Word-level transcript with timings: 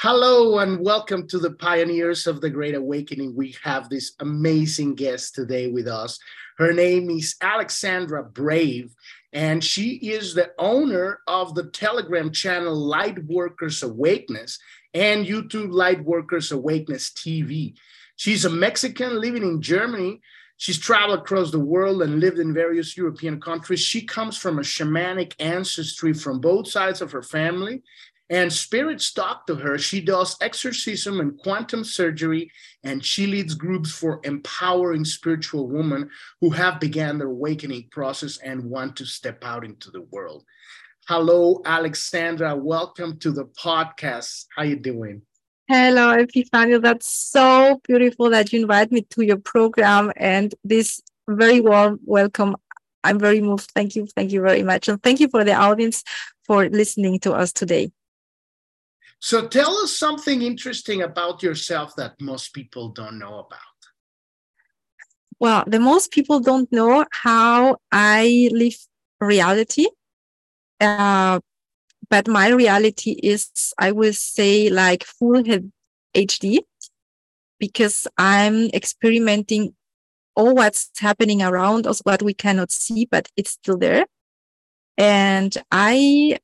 Hello 0.00 0.60
and 0.60 0.78
welcome 0.78 1.26
to 1.26 1.40
the 1.40 1.50
Pioneers 1.50 2.28
of 2.28 2.40
the 2.40 2.48
Great 2.48 2.76
Awakening. 2.76 3.34
We 3.34 3.56
have 3.64 3.88
this 3.88 4.12
amazing 4.20 4.94
guest 4.94 5.34
today 5.34 5.66
with 5.66 5.88
us. 5.88 6.20
Her 6.56 6.72
name 6.72 7.10
is 7.10 7.34
Alexandra 7.40 8.22
Brave, 8.22 8.94
and 9.32 9.62
she 9.62 9.96
is 9.96 10.34
the 10.34 10.52
owner 10.56 11.18
of 11.26 11.56
the 11.56 11.64
Telegram 11.70 12.30
channel 12.30 12.76
Lightworkers 12.76 13.82
Awakeness 13.82 14.60
and 14.94 15.26
YouTube 15.26 15.70
Lightworkers 15.70 16.52
Awakeness 16.52 17.10
TV. 17.10 17.74
She's 18.14 18.44
a 18.44 18.50
Mexican 18.50 19.20
living 19.20 19.42
in 19.42 19.60
Germany. 19.60 20.20
She's 20.58 20.78
traveled 20.78 21.18
across 21.18 21.50
the 21.50 21.58
world 21.58 22.02
and 22.02 22.20
lived 22.20 22.38
in 22.38 22.54
various 22.54 22.96
European 22.96 23.40
countries. 23.40 23.80
She 23.80 24.02
comes 24.02 24.36
from 24.36 24.60
a 24.60 24.62
shamanic 24.62 25.34
ancestry 25.40 26.12
from 26.12 26.40
both 26.40 26.68
sides 26.68 27.02
of 27.02 27.10
her 27.10 27.22
family 27.22 27.82
and 28.30 28.52
spirits 28.52 29.12
talk 29.12 29.46
to 29.46 29.54
her. 29.54 29.78
She 29.78 30.00
does 30.00 30.36
exorcism 30.40 31.20
and 31.20 31.38
quantum 31.38 31.84
surgery, 31.84 32.50
and 32.84 33.04
she 33.04 33.26
leads 33.26 33.54
groups 33.54 33.90
for 33.90 34.20
empowering 34.24 35.04
spiritual 35.04 35.68
women 35.68 36.10
who 36.40 36.50
have 36.50 36.80
began 36.80 37.18
their 37.18 37.28
awakening 37.28 37.88
process 37.90 38.38
and 38.38 38.64
want 38.64 38.96
to 38.96 39.06
step 39.06 39.44
out 39.44 39.64
into 39.64 39.90
the 39.90 40.02
world. 40.02 40.44
Hello, 41.08 41.62
Alexandra. 41.64 42.54
Welcome 42.54 43.18
to 43.20 43.30
the 43.30 43.46
podcast. 43.46 44.44
How 44.54 44.62
are 44.62 44.66
you 44.66 44.76
doing? 44.76 45.22
Hello, 45.68 46.16
Epifanio. 46.16 46.82
That's 46.82 47.08
so 47.08 47.80
beautiful 47.84 48.30
that 48.30 48.52
you 48.52 48.62
invite 48.62 48.92
me 48.92 49.02
to 49.10 49.22
your 49.22 49.38
program 49.38 50.12
and 50.16 50.54
this 50.64 51.00
very 51.28 51.60
warm 51.60 51.98
welcome. 52.04 52.56
I'm 53.04 53.18
very 53.18 53.40
moved. 53.40 53.70
Thank 53.74 53.96
you. 53.96 54.06
Thank 54.06 54.32
you 54.32 54.42
very 54.42 54.62
much. 54.62 54.88
And 54.88 55.02
thank 55.02 55.20
you 55.20 55.28
for 55.28 55.44
the 55.44 55.54
audience 55.54 56.04
for 56.44 56.68
listening 56.68 57.20
to 57.20 57.32
us 57.32 57.52
today. 57.52 57.90
So 59.20 59.48
tell 59.48 59.76
us 59.78 59.96
something 59.96 60.42
interesting 60.42 61.02
about 61.02 61.42
yourself 61.42 61.94
that 61.96 62.20
most 62.20 62.54
people 62.54 62.90
don't 62.90 63.18
know 63.18 63.40
about. 63.40 63.60
Well, 65.40 65.64
the 65.66 65.80
most 65.80 66.10
people 66.10 66.40
don't 66.40 66.70
know 66.72 67.04
how 67.10 67.76
I 67.92 68.48
live 68.52 68.76
reality. 69.20 69.86
Uh, 70.80 71.40
but 72.10 72.28
my 72.28 72.48
reality 72.48 73.12
is, 73.22 73.72
I 73.78 73.92
would 73.92 74.14
say, 74.14 74.70
like 74.70 75.04
full 75.04 75.42
HD 76.14 76.58
because 77.58 78.06
I'm 78.16 78.70
experimenting 78.70 79.74
all 80.34 80.54
what's 80.54 80.90
happening 80.98 81.42
around 81.42 81.86
us, 81.86 82.00
what 82.00 82.22
we 82.22 82.32
cannot 82.32 82.70
see, 82.70 83.06
but 83.10 83.28
it's 83.36 83.50
still 83.50 83.76
there. 83.76 84.06
And 84.96 85.56
I, 85.70 86.38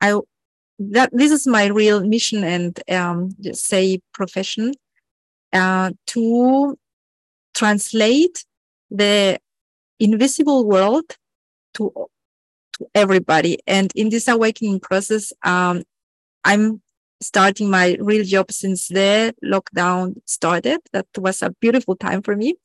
I 0.00 0.20
that 0.90 1.10
this 1.12 1.30
is 1.30 1.46
my 1.46 1.66
real 1.66 2.04
mission 2.04 2.44
and 2.44 2.80
um, 2.90 3.30
say 3.52 4.00
profession 4.12 4.72
uh, 5.52 5.90
to 6.06 6.78
translate 7.54 8.44
the 8.90 9.38
invisible 10.00 10.66
world 10.66 11.16
to 11.74 11.92
to 12.74 12.86
everybody. 12.94 13.58
And 13.66 13.92
in 13.94 14.08
this 14.08 14.28
awakening 14.28 14.80
process 14.80 15.32
um, 15.44 15.82
i'm 16.44 16.80
starting 17.20 17.70
my 17.70 17.96
real 18.00 18.24
job 18.24 18.50
since 18.50 18.88
the 18.88 19.32
lockdown 19.44 20.16
started. 20.26 20.80
That 20.92 21.06
was 21.16 21.40
a 21.40 21.50
beautiful 21.60 21.94
time 21.94 22.20
for 22.20 22.34
me. 22.34 22.56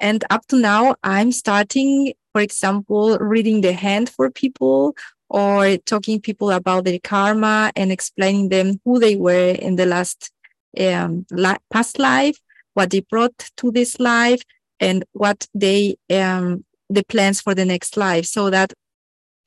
And 0.00 0.24
up 0.30 0.46
to 0.48 0.56
now 0.56 0.96
i'm 1.02 1.32
starting 1.32 2.14
for 2.32 2.40
example 2.40 3.18
reading 3.18 3.60
the 3.60 3.72
hand 3.72 4.08
for 4.08 4.30
people 4.30 4.96
or 5.32 5.78
talking 5.78 6.20
people 6.20 6.50
about 6.50 6.84
their 6.84 6.98
karma 7.02 7.72
and 7.74 7.90
explaining 7.90 8.50
them 8.50 8.78
who 8.84 8.98
they 8.98 9.16
were 9.16 9.52
in 9.52 9.76
the 9.76 9.86
last 9.86 10.30
um, 10.78 11.24
la- 11.30 11.56
past 11.70 11.98
life, 11.98 12.36
what 12.74 12.90
they 12.90 13.00
brought 13.00 13.50
to 13.56 13.72
this 13.72 13.98
life, 13.98 14.42
and 14.78 15.04
what 15.12 15.48
they 15.54 15.96
um, 16.10 16.64
the 16.90 17.02
plans 17.04 17.40
for 17.40 17.54
the 17.54 17.64
next 17.64 17.96
life, 17.96 18.26
so 18.26 18.50
that 18.50 18.74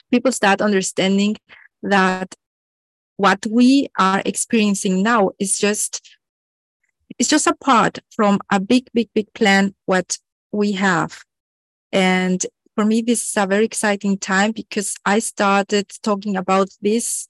people 0.10 0.32
start 0.32 0.60
understanding 0.60 1.38
that 1.84 2.34
what 3.18 3.46
we 3.50 3.88
are 4.00 4.24
experiencing 4.26 5.04
now 5.04 5.30
is 5.38 5.60
just 5.60 6.02
it's 7.20 7.30
just 7.30 7.46
a 7.46 7.56
part 7.56 8.00
from 8.16 8.40
a 8.52 8.60
big, 8.60 8.90
big, 8.92 9.10
big 9.14 9.32
plan 9.34 9.76
what 9.86 10.18
we 10.52 10.72
have. 10.72 11.24
And 11.92 12.44
for 12.76 12.86
me, 12.86 13.02
this 13.02 13.28
is 13.28 13.38
a 13.38 13.48
very 13.48 13.66
exciting 13.66 14.18
time 14.18 14.52
because 14.52 14.96
I 15.06 15.20
started 15.20 15.90
talking 16.04 16.36
about 16.36 16.70
this, 16.82 17.28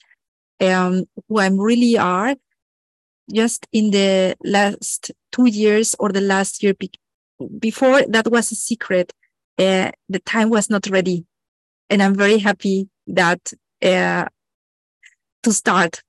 um, 0.60 1.06
who 1.30 1.40
I'm 1.40 1.60
really 1.60 1.98
are, 1.98 2.36
just 3.34 3.68
in 3.72 3.92
the 3.92 4.36
last 4.44 5.12
two 5.32 5.46
years 5.46 5.96
or 6.00 6.10
the 6.10 6.22
last 6.22 6.64
year. 6.64 6.74
Be- 6.74 6.92
before 7.60 8.02
that 8.08 8.30
was 8.32 8.52
a 8.52 8.56
secret. 8.56 9.14
Uh, 9.58 9.92
the 10.10 10.20
time 10.20 10.50
was 10.50 10.70
not 10.70 10.88
ready, 10.88 11.26
and 11.90 12.04
I'm 12.04 12.16
very 12.16 12.40
happy 12.40 12.90
that 13.08 13.54
uh, 13.82 14.26
to 15.44 15.54
start 15.54 16.02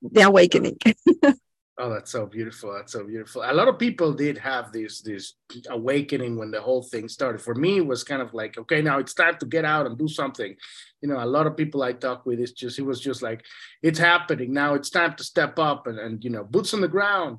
the 0.00 0.22
awakening. 0.22 0.78
Oh, 1.78 1.90
that's 1.92 2.10
so 2.10 2.24
beautiful. 2.24 2.72
That's 2.72 2.92
so 2.92 3.04
beautiful. 3.04 3.42
A 3.44 3.52
lot 3.52 3.68
of 3.68 3.78
people 3.78 4.14
did 4.14 4.38
have 4.38 4.72
this 4.72 5.02
this 5.02 5.34
awakening 5.68 6.38
when 6.38 6.50
the 6.50 6.60
whole 6.60 6.82
thing 6.82 7.06
started. 7.06 7.42
For 7.42 7.54
me, 7.54 7.76
it 7.78 7.86
was 7.86 8.02
kind 8.02 8.22
of 8.22 8.32
like, 8.32 8.56
okay, 8.56 8.80
now 8.80 8.98
it's 8.98 9.12
time 9.12 9.36
to 9.40 9.46
get 9.46 9.66
out 9.66 9.84
and 9.84 9.98
do 9.98 10.08
something. 10.08 10.56
You 11.02 11.08
know, 11.10 11.22
a 11.22 11.26
lot 11.26 11.46
of 11.46 11.54
people 11.54 11.82
I 11.82 11.92
talk 11.92 12.24
with, 12.24 12.40
it's 12.40 12.52
just 12.52 12.78
it 12.78 12.82
was 12.82 12.98
just 12.98 13.20
like, 13.20 13.44
it's 13.82 13.98
happening. 13.98 14.54
Now 14.54 14.72
it's 14.72 14.88
time 14.88 15.16
to 15.16 15.24
step 15.24 15.58
up 15.58 15.86
and, 15.86 15.98
and 15.98 16.24
you 16.24 16.30
know, 16.30 16.44
boots 16.44 16.72
on 16.72 16.80
the 16.80 16.88
ground. 16.88 17.38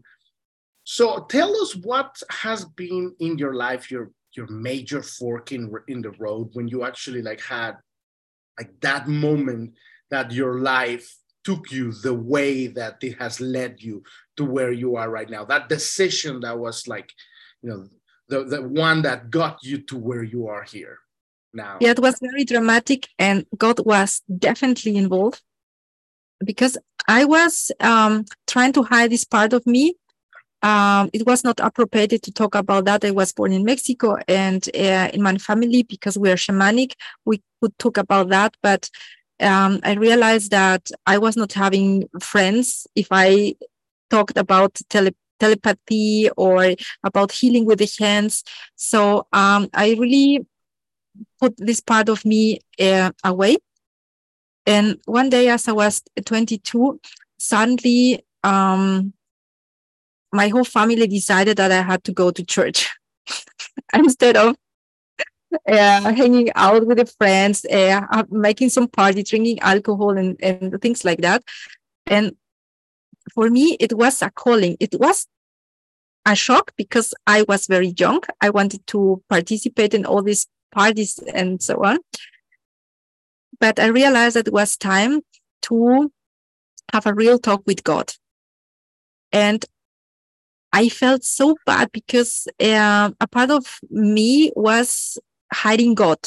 So 0.84 1.26
tell 1.28 1.60
us 1.60 1.76
what 1.76 2.22
has 2.30 2.64
been 2.64 3.16
in 3.20 3.40
your 3.40 3.56
life 3.56 3.90
your 3.90 4.12
your 4.36 4.48
major 4.48 5.02
fork 5.02 5.52
in 5.52 5.74
in 5.88 6.04
the 6.04 6.12
road 6.12 6.50
when 6.54 6.68
you 6.68 6.86
actually 6.86 7.24
like 7.24 7.42
had 7.42 7.74
like 8.60 8.72
that 8.82 9.08
moment 9.08 9.74
that 10.12 10.32
your 10.32 10.60
life 10.60 11.18
took 11.44 11.72
you 11.72 11.92
the 11.92 12.14
way 12.14 12.68
that 12.68 12.98
it 13.02 13.18
has 13.18 13.42
led 13.42 13.82
you 13.82 14.04
to 14.38 14.46
where 14.46 14.72
you 14.72 14.96
are 14.96 15.10
right 15.10 15.30
now 15.30 15.44
that 15.44 15.70
decision 15.70 16.40
that 16.40 16.58
was 16.58 16.88
like 16.88 17.12
you 17.62 17.70
know 17.70 17.88
the, 18.30 18.44
the 18.44 18.62
one 18.62 19.02
that 19.02 19.30
got 19.30 19.64
you 19.64 19.78
to 19.80 19.98
where 19.98 20.24
you 20.24 20.48
are 20.48 20.64
here 20.64 21.00
now 21.54 21.78
yeah 21.82 21.92
it 21.92 22.00
was 22.00 22.18
very 22.22 22.44
dramatic 22.44 23.08
and 23.20 23.46
god 23.58 23.80
was 23.86 24.22
definitely 24.38 24.96
involved 24.96 25.42
because 26.46 26.78
i 27.08 27.26
was 27.26 27.72
um, 27.80 28.26
trying 28.46 28.74
to 28.74 28.84
hide 28.84 29.12
this 29.12 29.24
part 29.24 29.54
of 29.54 29.66
me 29.66 29.96
um, 30.64 31.10
it 31.14 31.26
was 31.26 31.44
not 31.44 31.60
appropriate 31.60 32.22
to 32.22 32.32
talk 32.32 32.56
about 32.56 32.86
that. 32.86 33.06
I 33.06 33.12
was 33.12 33.32
born 33.32 33.54
in 33.54 33.64
Mexico 33.64 34.18
and 34.28 34.68
uh, 34.76 35.10
in 35.14 35.22
my 35.22 35.38
family, 35.38 35.84
because 35.84 36.18
we 36.18 36.32
are 36.32 36.36
shamanic, 36.36 36.94
we 37.26 37.42
could 37.62 37.78
talk 37.78 37.98
about 37.98 38.30
that. 38.30 38.56
But 38.64 38.90
um, 39.40 39.80
I 39.84 39.94
realized 39.94 40.52
that 40.52 40.90
I 41.06 41.20
was 41.20 41.38
not 41.38 41.54
having 41.54 42.10
friends 42.20 42.88
if 42.96 43.08
I 43.12 43.56
talked 44.10 44.38
about 44.38 44.80
tele- 44.90 45.16
telepathy 45.40 46.30
or 46.38 46.76
about 47.04 47.32
healing 47.32 47.66
with 47.66 47.80
the 47.80 47.90
hands. 48.00 48.44
So 48.76 49.28
um, 49.34 49.70
I 49.74 49.96
really 50.00 50.46
put 51.40 51.56
this 51.58 51.80
part 51.80 52.10
of 52.10 52.26
me 52.26 52.60
uh, 52.80 53.12
away. 53.24 53.58
And 54.66 55.00
one 55.06 55.30
day, 55.30 55.50
as 55.50 55.68
I 55.68 55.72
was 55.72 56.02
22, 56.26 57.00
suddenly 57.38 58.26
um, 58.44 59.14
my 60.32 60.50
whole 60.50 60.66
family 60.66 61.08
decided 61.08 61.58
that 61.58 61.72
I 61.72 61.82
had 61.82 62.04
to 62.06 62.12
go 62.12 62.32
to 62.32 62.44
church 62.44 62.90
instead 63.94 64.36
of 64.36 64.56
uh, 65.68 66.14
hanging 66.14 66.52
out 66.56 66.86
with 66.86 66.98
the 66.98 67.06
friends, 67.06 67.66
uh, 67.66 68.24
making 68.30 68.70
some 68.70 68.88
party, 68.88 69.24
drinking 69.24 69.60
alcohol, 69.62 70.18
and, 70.18 70.38
and 70.44 70.82
things 70.82 71.06
like 71.06 71.22
that. 71.22 71.44
And 72.06 72.36
for 73.34 73.50
me, 73.50 73.78
it 73.80 73.94
was 73.94 74.22
a 74.22 74.30
calling. 74.32 74.78
It 74.80 74.96
was 75.00 75.28
a 76.26 76.36
shock 76.36 76.72
because 76.78 77.14
I 77.26 77.44
was 77.48 77.68
very 77.68 77.94
young. 77.98 78.22
I 78.42 78.50
wanted 78.50 78.86
to 78.88 79.24
participate 79.30 79.94
in 79.94 80.06
all 80.06 80.22
these 80.22 80.46
parties 80.72 81.20
and 81.34 81.62
so 81.62 81.84
on. 81.84 82.00
But 83.60 83.80
I 83.80 83.88
realized 83.88 84.36
that 84.36 84.48
it 84.48 84.54
was 84.54 84.78
time 84.78 85.22
to 85.64 86.12
have 86.94 87.06
a 87.06 87.14
real 87.14 87.40
talk 87.40 87.64
with 87.66 87.84
God. 87.84 88.14
And 89.32 89.66
I 90.74 90.90
felt 90.90 91.24
so 91.24 91.56
bad 91.66 91.92
because 91.92 92.48
uh, 92.62 93.12
a 93.20 93.28
part 93.28 93.50
of 93.50 93.80
me 93.90 94.52
was 94.56 95.18
hiding 95.52 95.96
God. 95.96 96.20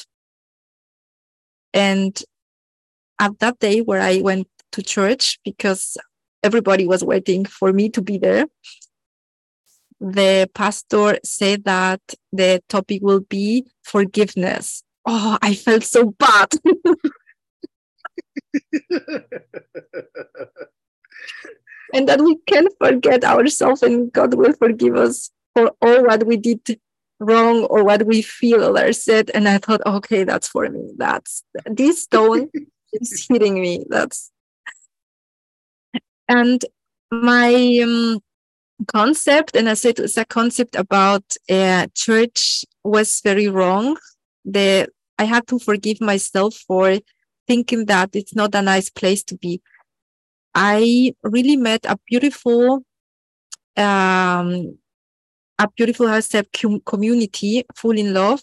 And 1.73 2.20
at 3.19 3.38
that 3.38 3.58
day 3.58 3.81
where 3.81 4.00
I 4.00 4.20
went 4.23 4.49
to 4.73 4.82
church 4.82 5.38
because 5.44 5.97
everybody 6.43 6.87
was 6.87 7.05
waiting 7.05 7.45
for 7.45 7.73
me 7.73 7.89
to 7.91 8.03
be 8.03 8.19
there, 8.19 8.47
the 10.01 10.51
pastor 10.55 11.19
said 11.25 11.65
that 11.65 12.01
the 12.33 12.63
topic 12.69 13.03
will 13.03 13.21
be 13.21 13.67
forgiveness. 13.83 14.83
Oh, 15.07 15.39
I 15.43 15.55
felt 15.55 15.85
so 15.85 16.11
bad. 16.19 16.49
and 21.95 22.09
that 22.09 22.21
we 22.21 22.37
can 22.47 22.69
forget 22.79 23.25
ourselves 23.25 23.83
and 23.83 24.13
God 24.13 24.35
will 24.35 24.53
forgive 24.55 24.97
us 24.97 25.31
for 25.55 25.73
all 25.83 26.05
what 26.05 26.27
we 26.27 26.37
did 26.37 26.81
wrong 27.19 27.65
or 27.65 27.85
what 27.85 28.07
we 28.07 28.23
feel 28.23 28.77
or 28.79 28.93
said. 28.93 29.31
And 29.35 29.49
I 29.49 29.59
thought, 29.59 29.83
okay, 29.85 30.25
that's 30.25 30.49
for 30.49 30.69
me. 30.69 30.93
That's 30.97 31.45
this 31.67 32.03
stone 32.05 32.51
is 32.93 33.27
hitting 33.29 33.61
me. 33.61 33.85
That's 33.89 34.31
and 36.31 36.65
my 37.11 37.81
um, 37.82 38.21
concept, 38.87 39.56
and 39.56 39.69
I 39.69 39.75
said 39.75 39.99
it's 39.99 40.17
a 40.17 40.25
concept 40.25 40.77
about 40.77 41.25
uh, 41.50 41.88
church 41.94 42.65
was 42.85 43.21
very 43.21 43.49
wrong. 43.49 43.97
The 44.44 44.88
I 45.19 45.25
had 45.25 45.47
to 45.49 45.59
forgive 45.59 46.00
myself 46.00 46.55
for 46.67 46.99
thinking 47.47 47.87
that 47.87 48.11
it's 48.15 48.35
not 48.35 48.55
a 48.55 48.62
nice 48.62 48.88
place 48.88 49.25
to 49.25 49.37
be. 49.37 49.61
I 50.55 51.15
really 51.25 51.56
met 51.56 51.85
a 51.85 51.99
beautiful, 52.06 52.85
um, 53.76 54.79
a 55.59 55.69
beautiful 55.76 56.23
step 56.23 56.47
community 56.87 57.65
full 57.75 57.99
in 57.99 58.15
love. 58.15 58.41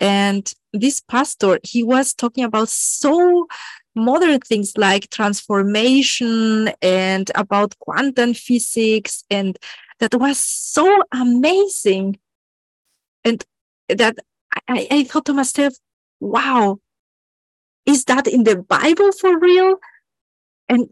And 0.00 0.50
this 0.72 1.00
pastor, 1.00 1.60
he 1.62 1.84
was 1.84 2.14
talking 2.14 2.42
about 2.42 2.70
so 2.70 3.46
modern 3.94 4.40
things 4.40 4.76
like 4.76 5.10
transformation 5.10 6.70
and 6.80 7.30
about 7.34 7.78
quantum 7.78 8.34
physics. 8.34 9.24
And 9.30 9.58
that 10.00 10.14
was 10.14 10.38
so 10.38 11.02
amazing. 11.12 12.18
And 13.24 13.44
that 13.88 14.16
I, 14.68 14.88
I 14.90 15.04
thought 15.04 15.26
to 15.26 15.34
myself, 15.34 15.74
wow, 16.20 16.78
is 17.86 18.04
that 18.04 18.26
in 18.26 18.44
the 18.44 18.56
Bible 18.56 19.12
for 19.12 19.38
real? 19.38 19.76
And 20.68 20.88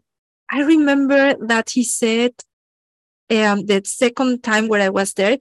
I 0.49 0.61
remember 0.61 1.35
that 1.47 1.71
he 1.71 1.83
said, 1.83 2.33
um, 3.29 3.65
the 3.65 3.81
second 3.85 4.43
time 4.43 4.67
where 4.67 4.81
I 4.81 4.89
was 4.89 5.13
there, 5.13 5.37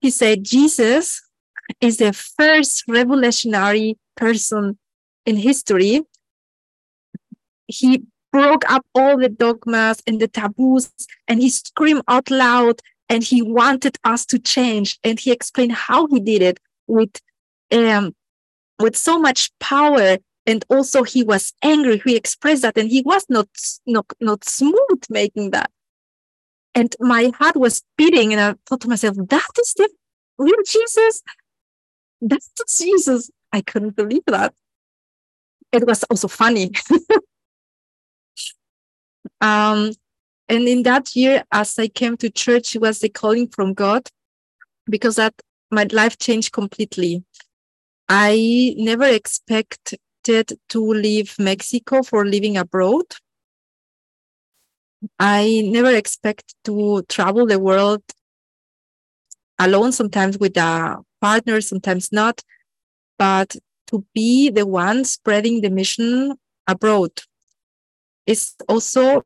he 0.00 0.10
said, 0.10 0.44
Jesus 0.44 1.22
is 1.80 1.96
the 1.96 2.12
first 2.12 2.84
revolutionary 2.88 3.96
person 4.16 4.78
in 5.24 5.36
history. 5.36 6.02
He 7.72 8.04
broke 8.32 8.68
up 8.70 8.84
all 8.94 9.18
the 9.18 9.28
dogmas 9.28 10.02
and 10.06 10.20
the 10.20 10.28
taboos 10.28 10.90
and 11.28 11.40
he 11.40 11.50
screamed 11.50 12.02
out 12.08 12.30
loud 12.30 12.80
and 13.08 13.22
he 13.22 13.42
wanted 13.42 13.98
us 14.04 14.24
to 14.26 14.38
change. 14.38 14.98
And 15.04 15.20
he 15.20 15.30
explained 15.30 15.72
how 15.72 16.06
he 16.06 16.20
did 16.20 16.42
it 16.42 16.60
with 16.86 17.20
um, 17.70 18.14
with 18.78 18.96
so 18.96 19.18
much 19.18 19.50
power 19.60 20.18
and 20.46 20.64
also 20.68 21.02
he 21.02 21.22
was 21.22 21.52
angry. 21.62 22.00
He 22.04 22.16
expressed 22.16 22.62
that 22.62 22.76
and 22.76 22.90
he 22.90 23.02
was 23.02 23.24
not 23.28 23.48
not 23.86 24.06
not 24.20 24.44
smooth 24.44 25.02
making 25.08 25.50
that. 25.50 25.70
And 26.74 26.94
my 27.00 27.32
heart 27.38 27.56
was 27.56 27.82
beating 27.98 28.32
and 28.32 28.40
i 28.40 28.54
thought 28.66 28.80
to 28.80 28.88
myself 28.88 29.16
that 29.16 29.50
is 29.60 29.74
the 29.76 29.88
real 30.38 30.62
jesus? 30.66 31.22
That's 32.20 32.50
the 32.56 32.64
jesus? 32.68 33.30
I 33.52 33.60
couldn't 33.60 33.96
believe 33.96 34.24
that. 34.26 34.54
It 35.70 35.86
was 35.86 36.02
also 36.04 36.28
funny 36.28 36.70
um 39.42 39.92
and 40.48 40.66
in 40.66 40.82
that 40.82 41.14
year 41.14 41.44
as 41.52 41.78
i 41.78 41.86
came 41.86 42.16
to 42.16 42.30
church 42.30 42.74
it 42.74 42.80
was 42.80 43.00
the 43.00 43.08
calling 43.08 43.46
from 43.48 43.74
god 43.74 44.08
because 44.86 45.16
that 45.16 45.34
my 45.70 45.86
life 45.92 46.16
changed 46.18 46.52
completely 46.52 47.22
i 48.08 48.74
never 48.78 49.04
expected 49.04 49.98
to 50.68 50.80
leave 50.80 51.34
Mexico 51.38 52.02
for 52.02 52.24
living 52.24 52.56
abroad. 52.56 53.04
I 55.18 55.62
never 55.64 55.92
expect 55.92 56.54
to 56.64 57.02
travel 57.08 57.46
the 57.46 57.58
world 57.58 58.02
alone, 59.58 59.92
sometimes 59.92 60.38
with 60.38 60.56
a 60.56 60.98
partner, 61.20 61.60
sometimes 61.60 62.12
not, 62.12 62.40
but 63.18 63.56
to 63.88 64.04
be 64.14 64.50
the 64.50 64.66
one 64.66 65.04
spreading 65.04 65.60
the 65.60 65.70
mission 65.70 66.34
abroad 66.66 67.10
is 68.26 68.54
also 68.68 69.18
a 69.18 69.22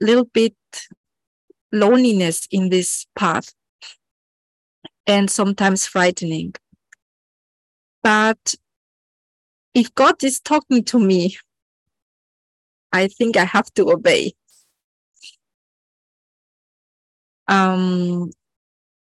little 0.00 0.24
bit 0.24 0.54
loneliness 1.72 2.48
in 2.50 2.68
this 2.68 3.06
path 3.16 3.52
and 5.06 5.30
sometimes 5.30 5.86
frightening. 5.86 6.54
But 8.02 8.54
if 9.74 9.94
God 9.94 10.22
is 10.24 10.40
talking 10.40 10.84
to 10.84 10.98
me, 10.98 11.36
I 12.92 13.06
think 13.06 13.36
I 13.36 13.44
have 13.44 13.72
to 13.74 13.90
obey. 13.90 14.32
Um, 17.46 18.30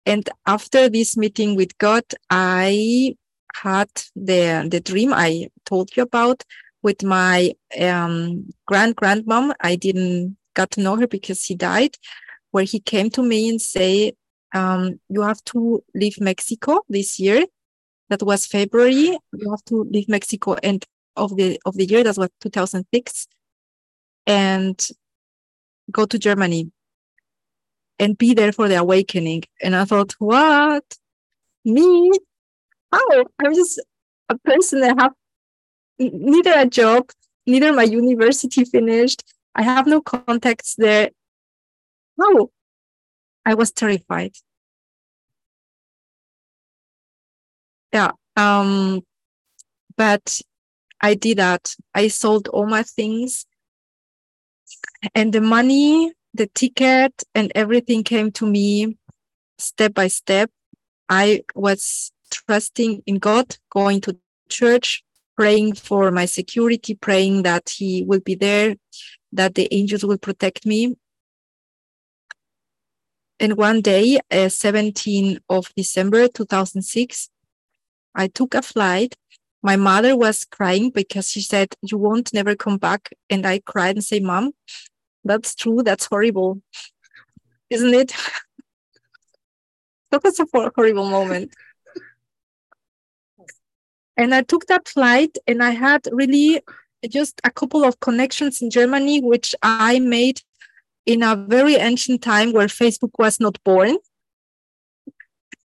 and 0.06 0.30
after 0.46 0.90
this 0.90 1.18
meeting 1.18 1.56
with 1.56 1.78
God, 1.78 2.04
I 2.30 3.16
had 3.56 3.90
the 4.16 4.68
the 4.70 4.82
dream 4.82 5.14
I 5.14 5.48
told 5.66 5.96
you 5.96 6.04
about 6.04 6.44
with 6.86 7.04
my 7.04 7.52
um, 7.82 8.48
grand 8.68 8.96
grandmom. 8.96 9.54
I 9.60 9.76
didn't 9.76 10.38
got 10.54 10.72
to 10.72 10.82
know 10.82 10.96
her 10.96 11.08
because 11.08 11.44
he 11.44 11.56
died. 11.56 11.98
Where 12.52 12.64
he 12.64 12.80
came 12.80 13.10
to 13.10 13.24
me 13.24 13.50
and 13.50 13.62
say, 13.62 14.14
um, 14.54 15.00
"You 15.10 15.22
have 15.24 15.44
to 15.46 15.84
leave 15.94 16.22
Mexico 16.22 16.82
this 16.88 17.20
year 17.20 17.46
that 18.10 18.22
was 18.24 18.46
February. 18.46 19.18
You 19.34 19.50
have 19.50 19.64
to 19.66 19.84
leave 19.92 20.08
Mexico 20.08 20.54
end 20.64 20.86
of 21.16 21.36
the 21.36 21.60
of 21.66 21.76
the 21.76 21.86
year. 21.86 22.04
That 22.04 22.18
was 22.18 22.30
2006, 22.42 23.28
and 24.28 24.88
go 25.92 26.06
to 26.06 26.20
Germany 26.20 26.72
and 28.00 28.18
be 28.18 28.34
there 28.34 28.52
for 28.52 28.68
the 28.68 28.76
awakening. 28.76 29.44
And 29.62 29.76
I 29.76 29.86
thought, 29.86 30.14
what? 30.20 30.86
Me? 31.64 32.12
How? 32.92 33.26
I'm 33.44 33.54
just 33.56 33.82
a 34.30 34.38
person 34.38 34.82
that 34.82 35.00
have 35.00 35.14
neither 36.00 36.54
a 36.56 36.66
job, 36.66 37.10
neither 37.46 37.74
my 37.74 37.84
university 37.84 38.66
finished. 38.66 39.24
I 39.56 39.64
have 39.64 39.88
no 39.88 40.02
contacts 40.02 40.76
there. 40.78 41.12
How? 42.20 42.50
I 43.46 43.54
was 43.54 43.72
terrified. 43.72 44.34
yeah 47.96 48.12
um 48.36 49.02
but 49.96 50.42
i 51.02 51.14
did 51.14 51.38
that 51.38 51.74
i 51.94 52.10
sold 52.10 52.50
all 52.50 52.66
my 52.66 52.84
things 52.84 53.46
and 55.14 55.32
the 55.32 55.40
money 55.40 56.12
the 56.34 56.48
ticket 56.48 57.24
and 57.34 57.54
everything 57.56 58.04
came 58.04 58.32
to 58.34 58.46
me 58.46 58.98
step 59.58 59.94
by 59.94 60.10
step 60.10 60.52
i 61.08 61.42
was 61.56 62.12
trusting 62.30 63.02
in 63.06 63.18
god 63.18 63.56
going 63.70 64.02
to 64.02 64.18
church 64.50 65.05
praying 65.38 65.74
for 65.75 66.12
my 66.12 66.25
security 66.25 66.96
praying 66.96 67.44
that 67.44 67.70
he 67.77 68.04
will 68.04 68.22
be 68.22 68.36
there 68.36 68.75
that 69.32 69.56
the 69.56 69.68
angels 69.74 70.04
will 70.04 70.18
protect 70.18 70.65
me 70.65 70.96
and 73.39 73.58
one 73.58 73.82
day 73.82 74.20
uh, 74.32 74.50
17 74.50 75.39
of 75.50 75.72
december 75.75 76.27
2006 76.27 77.30
I 78.15 78.27
took 78.27 78.56
a 78.56 78.62
flight. 78.62 79.15
My 79.62 79.75
mother 79.75 80.15
was 80.15 80.46
crying 80.46 80.89
because 80.89 81.30
she 81.30 81.42
said, 81.42 81.75
You 81.82 81.98
won't 81.98 82.34
never 82.34 82.56
come 82.56 82.77
back. 82.77 83.10
And 83.30 83.46
I 83.46 83.60
cried 83.60 83.96
and 83.98 84.04
say, 84.04 84.20
Mom, 84.20 84.54
that's 85.24 85.54
true. 85.54 85.84
That's 85.84 86.06
horrible. 86.06 86.62
Isn't 87.70 87.94
it? 87.94 88.13
that 90.12 90.24
was 90.24 90.39
a 90.39 90.48
horrible 90.54 91.10
moment. 91.10 91.54
And 94.17 94.34
I 94.34 94.41
took 94.43 94.67
that 94.67 94.88
flight 94.88 95.38
and 95.48 95.62
I 95.62 95.72
had 95.72 96.07
really 96.12 96.62
just 97.10 97.39
a 97.43 97.51
couple 97.51 97.84
of 97.84 98.00
connections 98.00 98.62
in 98.62 98.69
Germany, 98.69 99.22
which 99.22 99.53
I 99.62 100.00
made 100.00 100.41
in 101.05 101.22
a 101.22 101.36
very 101.36 101.75
ancient 101.75 102.22
time 102.22 102.53
where 102.53 102.67
Facebook 102.67 103.12
was 103.19 103.39
not 103.39 103.62
born. 103.63 103.98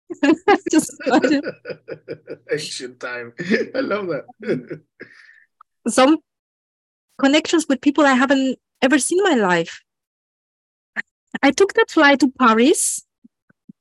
Just 0.71 0.95
ancient 2.51 2.99
time. 2.99 3.33
I 3.75 3.79
love 3.79 4.07
that. 4.07 4.81
Some 5.87 6.17
connections 7.19 7.67
with 7.69 7.81
people 7.81 8.05
I 8.05 8.13
haven't 8.13 8.59
ever 8.81 8.99
seen 8.99 9.19
in 9.19 9.23
my 9.23 9.35
life. 9.35 9.81
I 11.43 11.51
took 11.51 11.73
that 11.73 11.91
flight 11.91 12.19
to 12.21 12.31
Paris 12.39 13.05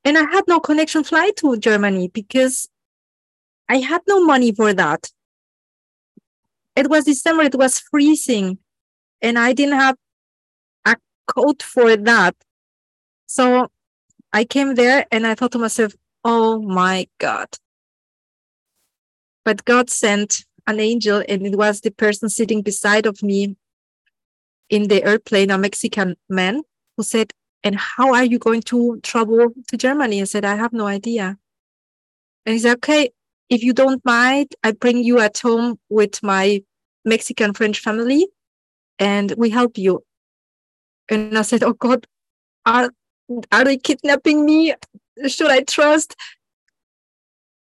and 0.05 0.17
I 0.17 0.21
had 0.31 0.43
no 0.47 0.59
connection 0.59 1.03
flight 1.03 1.35
to 1.37 1.57
Germany 1.57 2.09
because 2.09 2.69
I 3.69 3.77
had 3.77 4.01
no 4.07 4.25
money 4.25 4.51
for 4.51 4.73
that. 4.73 5.11
It 6.75 6.89
was 6.89 7.05
December, 7.05 7.43
it 7.43 7.55
was 7.55 7.79
freezing, 7.79 8.57
and 9.21 9.37
I 9.37 9.53
didn't 9.53 9.79
have 9.79 9.95
a 10.85 10.97
coat 11.27 11.61
for 11.61 11.95
that. 11.95 12.35
So 13.27 13.69
I 14.33 14.43
came 14.43 14.75
there 14.75 15.05
and 15.11 15.27
I 15.27 15.35
thought 15.35 15.51
to 15.53 15.59
myself, 15.59 15.93
Oh 16.23 16.61
my 16.61 17.07
God. 17.19 17.47
But 19.45 19.65
God 19.65 19.89
sent 19.89 20.45
an 20.67 20.79
angel, 20.79 21.23
and 21.27 21.45
it 21.45 21.55
was 21.55 21.81
the 21.81 21.91
person 21.91 22.29
sitting 22.29 22.61
beside 22.61 23.05
of 23.05 23.23
me 23.23 23.55
in 24.69 24.87
the 24.87 25.03
airplane, 25.03 25.49
a 25.49 25.57
Mexican 25.57 26.15
man. 26.29 26.61
who 26.97 27.03
said, 27.03 27.31
and 27.63 27.75
how 27.75 28.13
are 28.13 28.25
you 28.25 28.37
going 28.37 28.61
to 28.61 28.99
travel 29.01 29.49
to 29.67 29.77
Germany? 29.77 30.21
I 30.21 30.25
said, 30.25 30.45
I 30.45 30.55
have 30.55 30.73
no 30.73 30.85
idea. 30.85 31.37
And 32.45 32.53
he 32.53 32.59
said, 32.59 32.75
okay, 32.77 33.11
if 33.49 33.63
you 33.63 33.73
don't 33.73 34.03
mind, 34.05 34.55
I 34.63 34.71
bring 34.71 35.03
you 35.03 35.19
at 35.19 35.39
home 35.39 35.79
with 35.89 36.21
my 36.21 36.63
Mexican 37.05 37.53
French 37.53 37.79
family 37.79 38.27
and 38.99 39.33
we 39.37 39.49
help 39.49 39.77
you. 39.77 40.03
And 41.09 41.37
I 41.37 41.41
said, 41.41 41.63
oh 41.63 41.73
God, 41.73 42.05
are, 42.65 42.91
are 43.51 43.63
they 43.63 43.77
kidnapping 43.77 44.45
me? 44.45 44.75
Should 45.27 45.49
I 45.49 45.61
trust? 45.63 46.15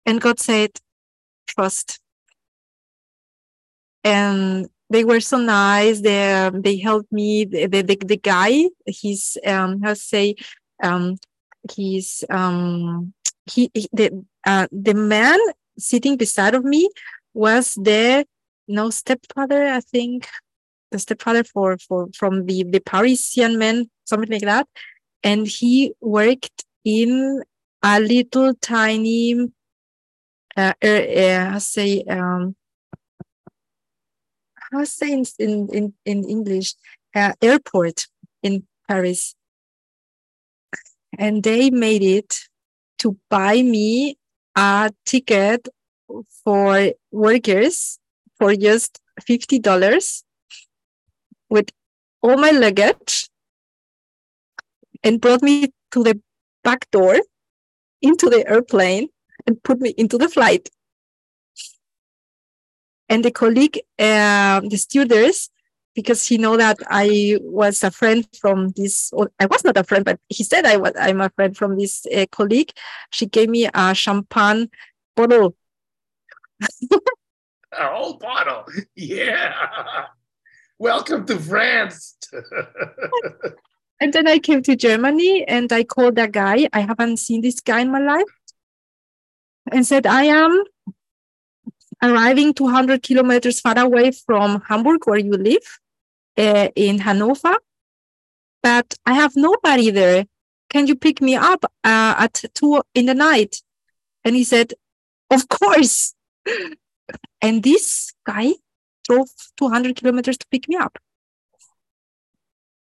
And 0.05 0.19
God 0.19 0.39
said, 0.39 0.71
trust. 1.47 1.99
And 4.03 4.67
they 4.89 5.05
were 5.05 5.21
so 5.21 5.37
nice. 5.37 6.01
They 6.01 6.33
um, 6.33 6.61
they 6.61 6.77
helped 6.77 7.11
me. 7.11 7.45
The 7.45 7.67
the, 7.67 7.81
the, 7.83 7.95
the 7.95 8.17
guy, 8.17 8.65
he's 8.85 9.37
um 9.45 9.81
how 9.81 9.93
say 9.93 10.35
um 10.83 11.17
he's 11.71 12.23
um 12.29 13.13
he, 13.49 13.69
he 13.73 13.87
the 13.93 14.25
uh 14.45 14.67
the 14.71 14.93
man 14.93 15.39
sitting 15.77 16.17
beside 16.17 16.55
of 16.55 16.63
me 16.63 16.89
was 17.33 17.75
the 17.75 18.25
no 18.67 18.89
stepfather, 18.89 19.67
I 19.67 19.81
think 19.81 20.27
the 20.91 20.99
stepfather 20.99 21.43
for 21.43 21.77
for 21.77 22.07
from 22.15 22.45
the 22.45 22.63
the 22.63 22.79
Parisian 22.79 23.57
man, 23.57 23.89
something 24.05 24.31
like 24.31 24.41
that. 24.41 24.67
And 25.23 25.47
he 25.47 25.93
worked 26.01 26.65
in 26.83 27.43
a 27.83 27.99
little 27.99 28.53
tiny 28.55 29.51
uh, 30.57 30.73
uh, 30.83 31.59
say 31.59 32.03
um 32.03 32.55
how 34.71 34.83
say 34.83 35.11
in 35.39 35.67
in 35.69 35.93
in 36.05 36.29
English 36.29 36.75
uh, 37.15 37.33
airport 37.41 38.07
in 38.43 38.63
Paris, 38.87 39.35
and 41.17 41.43
they 41.43 41.69
made 41.69 42.03
it 42.03 42.39
to 42.99 43.17
buy 43.29 43.61
me 43.61 44.17
a 44.55 44.91
ticket 45.05 45.67
for 46.43 46.91
workers 47.11 47.99
for 48.37 48.55
just 48.55 48.99
fifty 49.25 49.59
dollars 49.59 50.23
with 51.49 51.69
all 52.21 52.37
my 52.37 52.51
luggage 52.51 53.29
and 55.03 55.21
brought 55.21 55.41
me 55.41 55.71
to 55.91 56.03
the 56.03 56.19
back 56.63 56.89
door 56.91 57.19
into 58.01 58.29
the 58.29 58.47
airplane 58.47 59.09
and 59.45 59.61
put 59.63 59.79
me 59.79 59.93
into 59.97 60.17
the 60.17 60.29
flight. 60.29 60.69
And 63.09 63.25
the 63.25 63.31
colleague, 63.31 63.79
uh, 63.99 64.61
the 64.61 64.77
stewardess, 64.77 65.49
because 65.95 66.25
he 66.25 66.37
know 66.37 66.57
that 66.57 66.79
I 66.87 67.37
was 67.41 67.83
a 67.83 67.91
friend 67.91 68.27
from 68.39 68.69
this, 68.69 69.11
or 69.13 69.31
I 69.39 69.45
was 69.45 69.63
not 69.63 69.77
a 69.77 69.83
friend, 69.83 70.05
but 70.05 70.19
he 70.29 70.43
said 70.43 70.65
I 70.65 70.77
was, 70.77 70.93
I'm 70.99 71.21
a 71.21 71.29
friend 71.29 71.55
from 71.55 71.77
this 71.77 72.05
uh, 72.15 72.25
colleague. 72.31 72.71
She 73.11 73.25
gave 73.25 73.49
me 73.49 73.69
a 73.73 73.93
champagne 73.93 74.69
bottle. 75.15 75.55
a 76.61 77.87
whole 77.87 78.13
bottle. 78.13 78.65
Yeah. 78.95 79.53
Welcome 80.79 81.25
to 81.27 81.37
France. 81.37 82.17
and 83.99 84.13
then 84.13 84.27
I 84.27 84.39
came 84.39 84.63
to 84.63 84.75
Germany 84.75 85.45
and 85.47 85.71
I 85.71 85.83
called 85.83 86.15
that 86.15 86.31
guy. 86.31 86.67
I 86.73 86.81
haven't 86.81 87.17
seen 87.17 87.41
this 87.41 87.59
guy 87.59 87.81
in 87.81 87.91
my 87.91 87.99
life. 87.99 88.25
And 89.71 89.85
said, 89.85 90.07
I 90.07 90.23
am 90.23 90.63
arriving 92.01 92.53
200 92.53 93.03
kilometers 93.03 93.59
far 93.59 93.77
away 93.77 94.11
from 94.11 94.61
Hamburg, 94.67 95.01
where 95.05 95.19
you 95.19 95.33
live, 95.33 95.79
uh, 96.37 96.69
in 96.75 96.99
Hanover. 96.99 97.57
But 98.63 98.93
I 99.05 99.13
have 99.13 99.35
nobody 99.35 99.91
there. 99.91 100.25
Can 100.69 100.87
you 100.87 100.95
pick 100.95 101.21
me 101.21 101.35
up 101.35 101.65
uh, 101.83 102.15
at 102.17 102.43
two 102.53 102.81
in 102.95 103.05
the 103.05 103.13
night? 103.13 103.61
And 104.23 104.35
he 104.35 104.43
said, 104.43 104.73
Of 105.29 105.47
course. 105.47 106.13
And 107.41 107.61
this 107.61 108.13
guy 108.25 108.53
drove 109.03 109.27
200 109.57 109.97
kilometers 109.97 110.37
to 110.37 110.45
pick 110.49 110.69
me 110.69 110.77
up. 110.77 110.97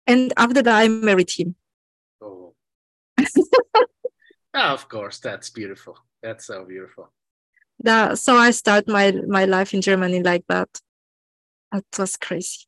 And 0.05 0.33
after 0.37 0.61
that, 0.61 0.75
I 0.75 0.87
married 0.87 1.31
him. 1.31 1.55
Oh. 2.21 2.53
of 4.53 4.87
course, 4.89 5.19
that's 5.19 5.49
beautiful. 5.49 5.97
That's 6.21 6.45
so 6.45 6.65
beautiful 6.65 7.09
that 7.83 8.17
so 8.17 8.35
i 8.35 8.51
start 8.51 8.87
my 8.87 9.11
my 9.27 9.45
life 9.45 9.73
in 9.73 9.81
germany 9.81 10.21
like 10.23 10.45
that. 10.47 10.69
It 11.73 11.85
was 11.97 12.15
crazy. 12.15 12.67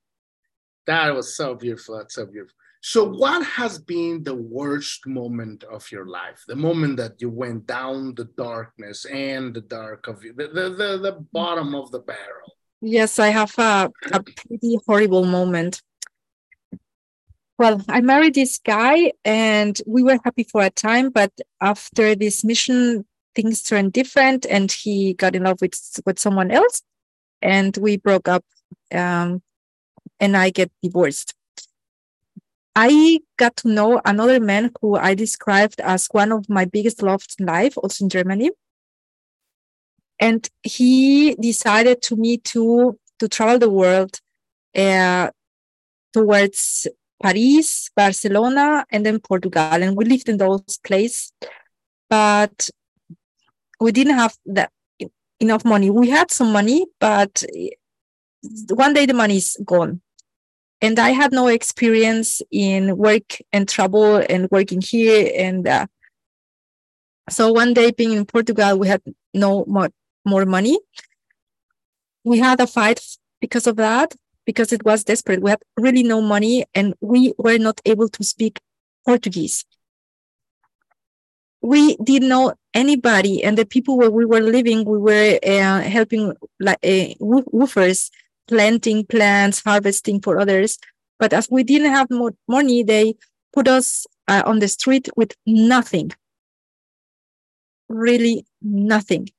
That 0.87 1.13
was 1.13 1.37
so 1.37 1.55
beautiful. 1.55 1.97
That's 1.97 2.15
so 2.15 2.25
beautiful. 2.25 2.55
So 2.81 3.07
what 3.07 3.45
has 3.45 3.79
been 3.79 4.23
the 4.23 4.35
worst 4.35 5.07
moment 5.07 5.63
of 5.63 5.91
your 5.91 6.05
life? 6.05 6.43
The 6.47 6.55
moment 6.55 6.97
that 6.97 7.19
you 7.19 7.29
went 7.29 7.65
down 7.65 8.13
the 8.15 8.25
darkness 8.25 9.05
and 9.05 9.53
the 9.53 9.61
dark 9.61 10.07
of 10.07 10.21
the 10.21 10.31
the, 10.31 10.69
the, 10.69 10.97
the 10.97 11.25
bottom 11.31 11.73
of 11.75 11.91
the 11.91 11.99
barrel. 11.99 12.51
Yes 12.81 13.17
i 13.17 13.29
have 13.29 13.57
a, 13.57 13.89
a 14.11 14.21
pretty 14.21 14.77
horrible 14.85 15.25
moment. 15.25 15.81
Well, 17.57 17.81
I 17.87 18.01
married 18.01 18.35
this 18.35 18.59
guy 18.59 19.13
and 19.23 19.79
we 19.87 20.03
were 20.03 20.19
happy 20.23 20.43
for 20.43 20.61
a 20.61 20.69
time, 20.69 21.09
but 21.09 21.31
after 21.61 22.13
this 22.13 22.43
mission, 22.43 23.05
things 23.35 23.61
turned 23.61 23.93
different 23.93 24.45
and 24.45 24.71
he 24.71 25.13
got 25.13 25.35
in 25.35 25.43
love 25.43 25.59
with 25.61 25.75
with 26.05 26.17
someone 26.19 26.51
else 26.51 26.81
and 27.41 27.77
we 27.77 27.97
broke 27.97 28.27
up 28.27 28.43
um, 28.93 29.41
and 30.19 30.37
i 30.37 30.49
get 30.49 30.71
divorced. 30.81 31.33
I 32.77 33.21
got 33.37 33.55
to 33.57 33.69
know 33.69 34.01
another 34.05 34.39
man 34.39 34.71
who 34.81 34.95
i 34.95 35.13
described 35.13 35.79
as 35.81 36.07
one 36.11 36.31
of 36.31 36.49
my 36.49 36.65
biggest 36.65 37.01
loves 37.01 37.35
in 37.39 37.45
life 37.45 37.77
also 37.77 38.05
in 38.05 38.09
germany. 38.09 38.51
And 40.19 40.49
he 40.63 41.35
decided 41.35 42.01
to 42.03 42.15
me 42.15 42.37
to 42.37 42.97
to 43.19 43.27
travel 43.27 43.59
the 43.59 43.69
world 43.69 44.19
uh, 44.75 45.29
towards 46.13 46.87
paris 47.21 47.89
barcelona 47.95 48.85
and 48.91 49.05
then 49.05 49.19
portugal. 49.19 49.83
And 49.83 49.95
we 49.95 50.05
lived 50.05 50.29
in 50.29 50.37
those 50.37 50.79
places 50.85 51.31
but 52.09 52.69
we 53.85 53.91
didn't 53.91 54.17
have 54.17 54.35
that 54.47 54.71
enough 55.39 55.63
money. 55.63 55.91
We 55.91 56.09
had 56.09 56.31
some 56.31 56.51
money, 56.51 56.87
but 56.99 57.43
one 58.71 58.95
day 58.95 59.05
the 59.05 59.13
money 59.13 59.37
is 59.37 59.55
gone. 59.63 60.01
And 60.81 60.97
I 60.97 61.11
had 61.11 61.31
no 61.31 61.47
experience 61.47 62.41
in 62.49 62.97
work 62.97 63.37
and 63.53 63.69
travel 63.69 64.15
and 64.27 64.49
working 64.49 64.81
here. 64.81 65.31
And 65.37 65.67
uh, 65.67 65.85
so 67.29 67.53
one 67.53 67.75
day 67.75 67.91
being 67.91 68.13
in 68.13 68.25
Portugal, 68.25 68.79
we 68.79 68.87
had 68.87 69.03
no 69.35 69.65
more, 69.67 69.91
more 70.25 70.47
money. 70.47 70.79
We 72.23 72.39
had 72.39 72.59
a 72.59 72.65
fight 72.65 73.01
because 73.39 73.67
of 73.67 73.75
that, 73.75 74.15
because 74.47 74.73
it 74.73 74.83
was 74.83 75.03
desperate. 75.03 75.43
We 75.43 75.51
had 75.51 75.61
really 75.77 76.01
no 76.01 76.21
money 76.21 76.65
and 76.73 76.95
we 77.01 77.33
were 77.37 77.59
not 77.59 77.81
able 77.85 78.09
to 78.09 78.23
speak 78.23 78.59
Portuguese 79.05 79.63
we 81.65 81.97
didn't 81.97 82.29
know 82.29 82.53
anybody 82.75 83.43
and 83.43 83.57
the 83.57 83.65
people 83.65 83.97
where 83.97 84.11
we 84.11 84.25
were 84.25 84.41
living 84.41 84.85
we 84.85 84.99
were 84.99 85.39
uh, 85.43 85.81
helping 85.81 86.33
like 86.59 86.77
uh, 86.83 87.15
WWOOFers 87.19 88.11
planting 88.47 89.05
plants 89.05 89.63
harvesting 89.65 90.21
for 90.21 90.39
others. 90.39 90.77
But 91.17 91.33
as 91.33 91.49
we 91.49 91.63
didn't 91.63 91.91
have 91.91 92.11
more 92.11 92.33
money 92.47 92.83
they 92.83 93.15
put 93.53 93.67
us 93.67 94.05
uh, 94.27 94.43
on 94.45 94.59
the 94.59 94.67
street 94.67 95.09
with 95.15 95.31
nothing. 95.45 96.11
Really 97.87 98.45
nothing. 98.61 99.29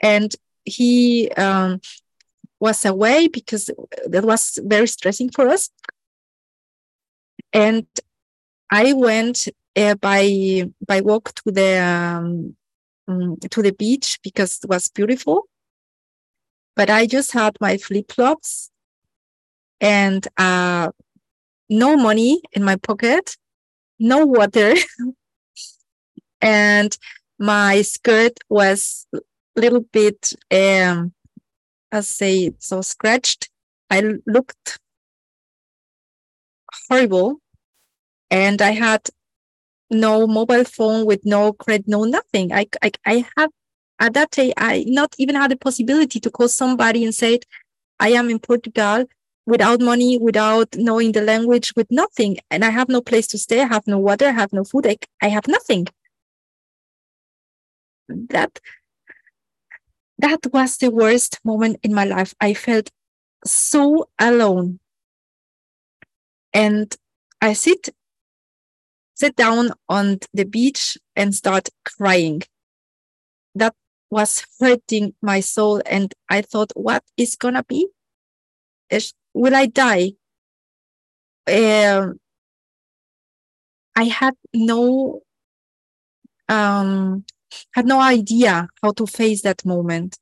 And 0.00 0.34
he 0.64 1.30
um, 1.36 1.80
was 2.58 2.84
away 2.84 3.28
because 3.28 3.70
that 4.06 4.24
was 4.24 4.58
very 4.64 4.86
stressing 4.86 5.30
for 5.30 5.48
us. 5.48 5.70
And 7.52 7.86
i 8.72 8.92
went 8.92 9.48
uh, 9.76 9.94
by 9.96 10.64
by 10.86 11.00
walk 11.00 11.34
to 11.34 11.52
the 11.52 11.78
um, 11.78 12.56
um, 13.08 13.36
to 13.50 13.62
the 13.62 13.72
beach 13.72 14.18
because 14.22 14.60
it 14.62 14.68
was 14.68 14.88
beautiful. 14.88 15.48
But 16.76 16.90
I 16.90 17.06
just 17.06 17.32
had 17.32 17.56
my 17.60 17.76
flip 17.76 18.12
flops 18.12 18.70
and 19.80 20.26
uh, 20.36 20.90
no 21.68 21.96
money 21.96 22.42
in 22.52 22.64
my 22.64 22.76
pocket, 22.76 23.36
no 23.98 24.24
water, 24.26 24.74
and 26.40 26.96
my 27.38 27.82
skirt 27.82 28.38
was 28.48 29.06
a 29.14 29.20
little 29.56 29.80
bit, 29.80 30.32
um, 30.50 31.12
I 31.92 32.00
say, 32.00 32.52
so 32.58 32.82
scratched. 32.82 33.50
I 33.90 34.02
looked 34.26 34.78
horrible, 36.88 37.40
and 38.30 38.62
I 38.62 38.70
had 38.72 39.08
no 39.90 40.26
mobile 40.26 40.64
phone 40.64 41.06
with 41.06 41.24
no 41.24 41.52
credit, 41.52 41.88
no 41.88 42.04
nothing. 42.04 42.52
I, 42.52 42.66
I, 42.82 42.92
I 43.06 43.26
have 43.36 43.50
at 44.00 44.14
that 44.14 44.30
day, 44.30 44.52
I 44.56 44.84
not 44.88 45.14
even 45.18 45.34
had 45.36 45.50
the 45.50 45.56
possibility 45.56 46.20
to 46.20 46.30
call 46.30 46.48
somebody 46.48 47.04
and 47.04 47.14
say, 47.14 47.40
I 48.00 48.10
am 48.10 48.30
in 48.30 48.38
Portugal. 48.38 49.06
without 49.46 49.80
money, 49.80 50.18
without 50.18 50.76
knowing 50.76 51.12
the 51.12 51.22
language, 51.22 51.72
with 51.76 51.90
nothing. 51.90 52.38
And 52.50 52.64
I 52.64 52.70
have 52.70 52.88
no 52.88 53.00
place 53.00 53.26
to 53.28 53.38
stay. 53.38 53.60
I 53.62 53.66
have 53.66 53.86
no 53.86 53.98
water. 53.98 54.26
I 54.28 54.32
have 54.32 54.52
no 54.52 54.64
food. 54.64 54.86
I, 54.86 54.96
I 55.22 55.28
have 55.28 55.48
nothing. 55.48 55.86
That 58.08 58.60
that 60.18 60.40
was 60.52 60.76
the 60.76 60.90
worst 60.90 61.40
moment 61.44 61.78
in 61.82 61.94
my 61.94 62.04
life. 62.04 62.34
I 62.40 62.54
felt 62.54 62.90
so 63.44 64.08
alone. 64.18 64.80
And 66.52 66.94
I 67.40 67.52
sit 67.54 67.90
sit 69.20 69.36
down 69.36 69.72
on 69.88 70.18
the 70.32 70.44
beach 70.44 70.96
and 71.14 71.34
start 71.34 71.68
crying. 71.84 72.42
That 73.54 73.74
was 74.10 74.44
hurting 74.58 75.14
my 75.20 75.40
soul. 75.40 75.82
And 75.86 76.12
I 76.30 76.42
thought, 76.42 76.72
what 76.74 77.04
is 77.16 77.36
gonna 77.36 77.64
be? 77.64 77.88
Is, 78.88 79.12
will 79.34 79.54
I 79.54 79.66
die? 79.66 80.12
Um, 81.46 82.18
I 83.94 84.04
had 84.04 84.34
no 84.54 85.20
um, 86.48 87.24
had 87.74 87.86
no 87.86 88.00
idea 88.00 88.68
how 88.82 88.92
to 88.92 89.06
face 89.06 89.42
that 89.42 89.64
moment. 89.64 90.18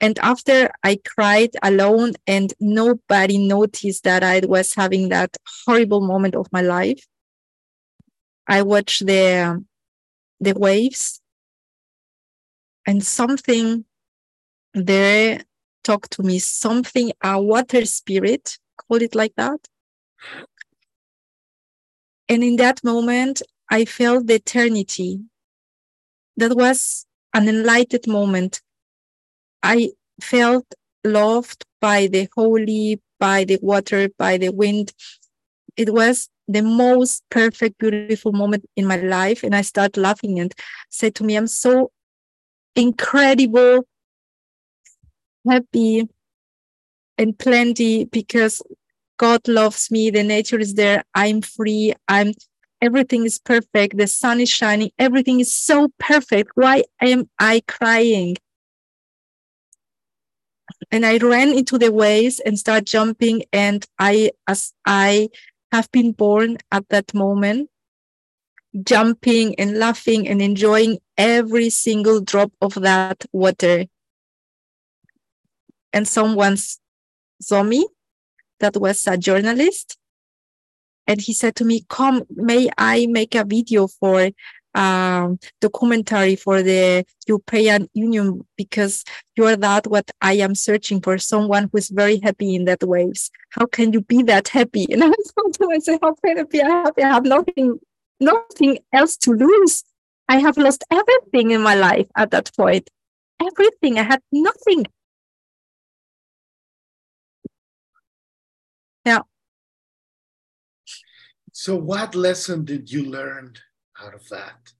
And 0.00 0.18
after 0.18 0.70
I 0.84 0.98
cried 1.04 1.50
alone 1.62 2.12
and 2.26 2.52
nobody 2.60 3.38
noticed 3.38 4.04
that 4.04 4.22
I 4.22 4.40
was 4.44 4.74
having 4.74 5.08
that 5.08 5.36
horrible 5.66 6.00
moment 6.00 6.34
of 6.34 6.46
my 6.52 6.60
life, 6.60 7.02
I 8.48 8.62
watched 8.62 9.06
the, 9.06 9.64
the 10.40 10.54
waves 10.54 11.20
and 12.86 13.04
something 13.04 13.84
there 14.74 15.42
talked 15.82 16.12
to 16.12 16.22
me, 16.22 16.38
something, 16.38 17.12
a 17.22 17.40
water 17.40 17.84
spirit, 17.86 18.58
call 18.76 19.02
it 19.02 19.14
like 19.14 19.34
that. 19.36 19.68
And 22.28 22.42
in 22.42 22.56
that 22.56 22.82
moment, 22.82 23.42
I 23.70 23.84
felt 23.84 24.26
the 24.26 24.34
eternity. 24.34 25.20
That 26.36 26.56
was 26.56 27.06
an 27.34 27.48
enlightened 27.48 28.06
moment. 28.06 28.60
I 29.62 29.90
felt 30.20 30.66
loved 31.04 31.64
by 31.80 32.08
the 32.08 32.28
holy, 32.34 33.00
by 33.18 33.44
the 33.44 33.58
water, 33.62 34.08
by 34.18 34.38
the 34.38 34.50
wind. 34.50 34.92
It 35.76 35.92
was 35.92 36.28
the 36.48 36.62
most 36.62 37.22
perfect, 37.30 37.78
beautiful 37.78 38.32
moment 38.32 38.64
in 38.76 38.86
my 38.86 38.96
life. 38.96 39.42
And 39.42 39.54
I 39.54 39.62
start 39.62 39.96
laughing 39.96 40.38
and 40.38 40.52
said 40.90 41.14
to 41.16 41.24
me, 41.24 41.36
I'm 41.36 41.46
so 41.46 41.90
incredible, 42.74 43.86
happy, 45.48 46.08
and 47.18 47.38
plenty 47.38 48.04
because 48.04 48.62
God 49.18 49.46
loves 49.48 49.90
me. 49.90 50.10
The 50.10 50.22
nature 50.22 50.58
is 50.58 50.74
there. 50.74 51.02
I'm 51.14 51.40
free. 51.40 51.94
I'm 52.08 52.32
everything 52.82 53.24
is 53.24 53.38
perfect. 53.38 53.96
The 53.96 54.06
sun 54.06 54.40
is 54.40 54.50
shining. 54.50 54.90
Everything 54.98 55.40
is 55.40 55.54
so 55.54 55.88
perfect. 55.98 56.50
Why 56.54 56.84
am 57.00 57.28
I 57.38 57.62
crying? 57.66 58.36
And 60.90 61.06
I 61.06 61.16
ran 61.18 61.48
into 61.56 61.78
the 61.78 61.90
waves 61.90 62.40
and 62.40 62.58
start 62.58 62.84
jumping. 62.84 63.44
And 63.52 63.84
I, 63.98 64.32
as 64.46 64.72
I 64.84 65.28
have 65.72 65.90
been 65.92 66.12
born 66.12 66.58
at 66.70 66.88
that 66.88 67.12
moment, 67.14 67.70
jumping 68.82 69.54
and 69.58 69.78
laughing 69.78 70.28
and 70.28 70.40
enjoying 70.40 70.98
every 71.16 71.70
single 71.70 72.20
drop 72.20 72.52
of 72.60 72.74
that 72.74 73.24
water. 73.32 73.86
And 75.92 76.06
someone 76.06 76.56
saw 77.40 77.62
me 77.62 77.86
that 78.60 78.76
was 78.76 79.06
a 79.06 79.16
journalist. 79.16 79.98
And 81.06 81.20
he 81.20 81.32
said 81.32 81.54
to 81.56 81.64
me, 81.64 81.84
Come, 81.88 82.24
may 82.30 82.68
I 82.76 83.06
make 83.06 83.34
a 83.34 83.44
video 83.44 83.86
for 83.86 84.30
um, 84.76 85.38
documentary 85.60 86.36
for 86.36 86.62
the 86.62 87.04
European 87.26 87.88
Union 87.94 88.46
because 88.56 89.04
you 89.34 89.46
are 89.46 89.56
that 89.56 89.86
what 89.86 90.10
I 90.20 90.34
am 90.34 90.54
searching 90.54 91.00
for 91.00 91.18
someone 91.18 91.70
who 91.72 91.78
is 91.78 91.88
very 91.88 92.20
happy 92.20 92.54
in 92.54 92.66
that 92.66 92.84
waves. 92.84 93.30
How 93.50 93.66
can 93.66 93.92
you 93.92 94.02
be 94.02 94.22
that 94.24 94.48
happy? 94.48 94.86
And 94.92 95.02
I 95.02 95.08
thought 95.08 95.54
to 95.54 95.66
myself, 95.66 96.00
how 96.02 96.14
can 96.24 96.38
I 96.38 96.42
be 96.44 96.58
happy? 96.58 97.02
I 97.02 97.08
have 97.08 97.24
nothing 97.24 97.80
nothing 98.20 98.78
else 98.92 99.16
to 99.18 99.32
lose. 99.32 99.82
I 100.28 100.38
have 100.38 100.56
lost 100.56 100.84
everything 100.90 101.50
in 101.52 101.62
my 101.62 101.74
life 101.74 102.06
at 102.16 102.30
that 102.30 102.50
point. 102.56 102.90
Everything. 103.40 103.98
I 103.98 104.02
had 104.02 104.20
nothing. 104.32 104.86
Yeah. 109.04 109.20
So, 111.52 111.76
what 111.76 112.14
lesson 112.14 112.64
did 112.64 112.90
you 112.90 113.04
learn 113.04 113.54
out 114.02 114.14
of 114.14 114.28
that? 114.28 114.72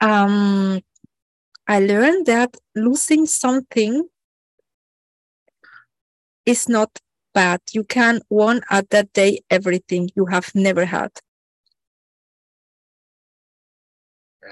Um, 0.00 0.80
I 1.66 1.80
learned 1.80 2.26
that 2.26 2.56
losing 2.74 3.26
something 3.26 4.08
is 6.44 6.68
not 6.68 7.00
bad. 7.34 7.60
you 7.72 7.84
can 7.84 8.20
want 8.30 8.64
at 8.70 8.88
that 8.90 9.12
day 9.12 9.40
everything 9.50 10.08
you 10.16 10.26
have 10.26 10.54
never 10.54 10.86
had. 10.86 11.12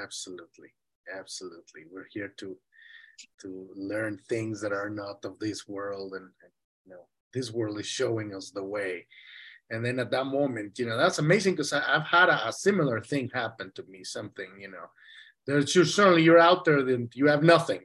Absolutely. 0.03 0.71
Absolutely. 1.19 1.83
We're 1.91 2.09
here 2.11 2.33
to 2.39 2.57
to 3.41 3.69
learn 3.77 4.19
things 4.29 4.61
that 4.61 4.73
are 4.73 4.91
not 4.91 5.25
of 5.25 5.39
this 5.39 5.69
world 5.69 6.15
and 6.15 6.29
you 6.85 6.91
know 6.93 7.07
this 7.33 7.53
world 7.53 7.79
is 7.79 7.87
showing 7.87 8.35
us 8.35 8.51
the 8.51 8.63
way 8.63 9.07
and 9.71 9.85
then 9.85 9.99
at 9.99 10.11
that 10.11 10.27
moment 10.27 10.79
you 10.79 10.87
know 10.87 10.97
that's 10.97 11.19
amazing 11.19 11.55
because 11.55 11.73
i've 11.73 12.07
had 12.07 12.29
a, 12.29 12.49
a, 12.49 12.53
similar 12.53 13.01
thing 13.01 13.31
happen 13.33 13.73
to 13.75 13.83
me 13.85 14.05
something 14.05 14.49
you 14.61 14.71
know. 14.71 14.87
There's 15.47 15.73
just 15.73 15.95
certainly 15.95 16.23
you're 16.23 16.39
out 16.39 16.65
there 16.65 16.83
then 16.83 17.11
you 17.15 17.27
have 17.27 17.43
nothing. 17.43 17.83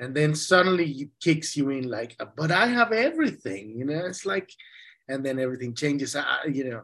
And 0.00 0.14
then 0.14 0.34
suddenly 0.34 0.90
it 0.90 1.10
kicks 1.20 1.56
you 1.56 1.70
in 1.70 1.88
like 1.88 2.16
but 2.36 2.50
i 2.50 2.66
have 2.66 2.90
everything 2.92 3.78
you 3.78 3.84
know 3.84 4.06
it's 4.06 4.24
like 4.24 4.50
and 5.10 5.24
then 5.26 5.38
everything 5.38 5.74
changes. 5.74 6.16
I, 6.16 6.46
you 6.50 6.70
know. 6.70 6.82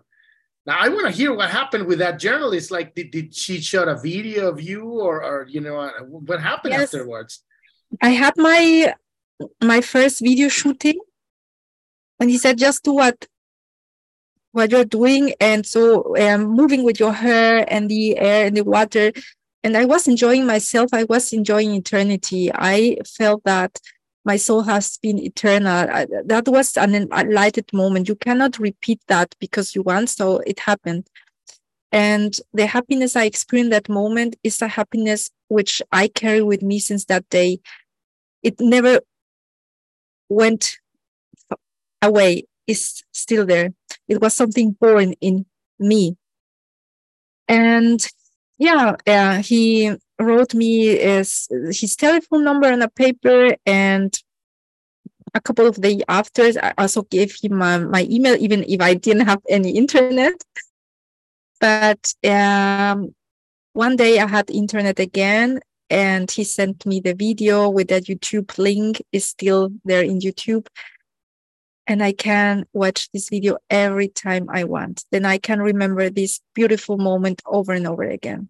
Now 0.67 0.79
i 0.81 0.89
want 0.89 1.07
to 1.07 1.13
hear 1.13 1.33
what 1.33 1.51
happened 1.51 1.87
with 1.87 2.01
that 2.01 2.19
journalist. 2.19 2.71
Like 2.71 2.95
did, 2.95 3.11
did 3.11 3.35
she 3.35 3.61
shot 3.61 3.89
a 3.89 3.97
video 3.97 4.49
of 4.49 4.61
you 4.61 4.83
or 4.85 5.23
or 5.23 5.47
you 5.49 5.61
know 5.61 5.79
uh, 5.79 5.93
what 6.03 6.41
happened 6.41 6.75
yes. 6.75 6.93
afterwards? 6.93 7.45
I 8.03 8.11
had 8.11 8.35
my 8.37 8.95
my 9.63 9.81
first 9.81 10.21
video 10.21 10.49
shooting. 10.49 10.99
And 12.19 12.31
he 12.31 12.39
said 12.39 12.59
just 12.59 12.83
do 12.83 12.95
what 12.95 13.27
what 14.57 14.71
you're 14.71 14.85
doing 14.85 15.33
and 15.41 15.67
so 15.67 16.17
um, 16.17 16.45
moving 16.47 16.83
with 16.83 16.99
your 16.99 17.13
hair 17.13 17.65
and 17.69 17.89
the 17.91 18.17
air 18.19 18.47
and 18.47 18.57
the 18.57 18.65
water 18.65 19.13
and 19.67 19.77
I 19.77 19.85
was 19.85 20.07
enjoying 20.07 20.47
myself. 20.47 20.91
I 20.93 21.03
was 21.03 21.33
enjoying 21.33 21.75
eternity. 21.75 22.53
I 22.55 22.99
felt 23.05 23.43
that 23.43 23.81
my 24.25 24.37
soul 24.37 24.63
has 24.63 24.97
been 24.99 25.19
eternal. 25.19 25.89
that 26.25 26.45
was 26.47 26.77
an 26.77 26.95
enlightened 26.95 27.73
moment. 27.73 28.09
You 28.09 28.15
cannot 28.15 28.61
repeat 28.61 29.01
that 29.09 29.35
because 29.41 29.75
you 29.75 29.83
want, 29.83 30.11
so 30.11 30.39
it 30.47 30.61
happened. 30.61 31.09
And 31.91 32.37
the 32.53 32.67
happiness 32.67 33.17
I 33.17 33.25
experienced 33.25 33.73
that 33.73 33.89
moment 33.89 34.37
is 34.45 34.63
a 34.63 34.69
happiness 34.69 35.31
which 35.49 35.83
I 35.91 36.07
carry 36.07 36.43
with 36.43 36.63
me 36.63 36.79
since 36.79 37.05
that 37.07 37.29
day. 37.29 37.59
It 38.45 38.61
never 38.61 39.01
went 40.29 40.77
away. 42.03 42.45
It's 42.69 43.03
still 43.11 43.45
there. 43.47 43.73
It 44.09 44.21
was 44.21 44.35
something 44.35 44.73
born 44.73 45.15
in 45.21 45.47
me. 45.79 46.17
And 47.49 48.05
yeah, 48.59 48.97
uh, 49.07 49.43
he 49.43 49.95
wrote 50.19 50.55
me 50.55 50.97
his, 50.97 51.49
his 51.71 51.97
telephone 51.97 52.45
number 52.45 52.73
on 52.73 52.83
a 52.83 52.89
paper 52.89 53.57
and 53.67 54.19
a 55.35 55.41
couple 55.41 55.67
of 55.67 55.77
days 55.77 56.03
after 56.09 56.51
i 56.63 56.73
also 56.79 57.03
gave 57.03 57.35
him 57.43 57.57
my, 57.57 57.79
my 57.79 58.07
email 58.11 58.37
even 58.39 58.65
if 58.67 58.81
i 58.81 58.95
didn't 58.95 59.27
have 59.27 59.43
any 59.49 59.71
internet 59.77 60.43
but 61.61 62.15
um, 62.25 63.15
one 63.73 63.97
day 63.97 64.19
i 64.19 64.27
had 64.27 64.51
internet 64.51 64.99
again 64.99 65.61
and 65.91 66.31
he 66.31 66.43
sent 66.43 66.87
me 66.87 67.01
the 67.01 67.15
video 67.15 67.69
with 67.69 67.89
that 67.89 68.05
youtube 68.05 68.57
link 68.59 69.03
is 69.13 69.27
still 69.27 69.71
there 69.85 70.03
in 70.03 70.19
youtube 70.21 70.67
and 71.87 72.03
i 72.03 72.13
can 72.13 72.65
watch 72.73 73.11
this 73.13 73.29
video 73.29 73.57
every 73.71 74.09
time 74.09 74.47
i 74.51 74.65
want 74.65 75.05
then 75.13 75.25
i 75.25 75.39
can 75.39 75.61
remember 75.61 76.11
this 76.11 76.41
beautiful 76.55 76.99
moment 76.99 77.43
over 77.47 77.73
and 77.73 77.87
over 77.87 78.05
again 78.05 78.49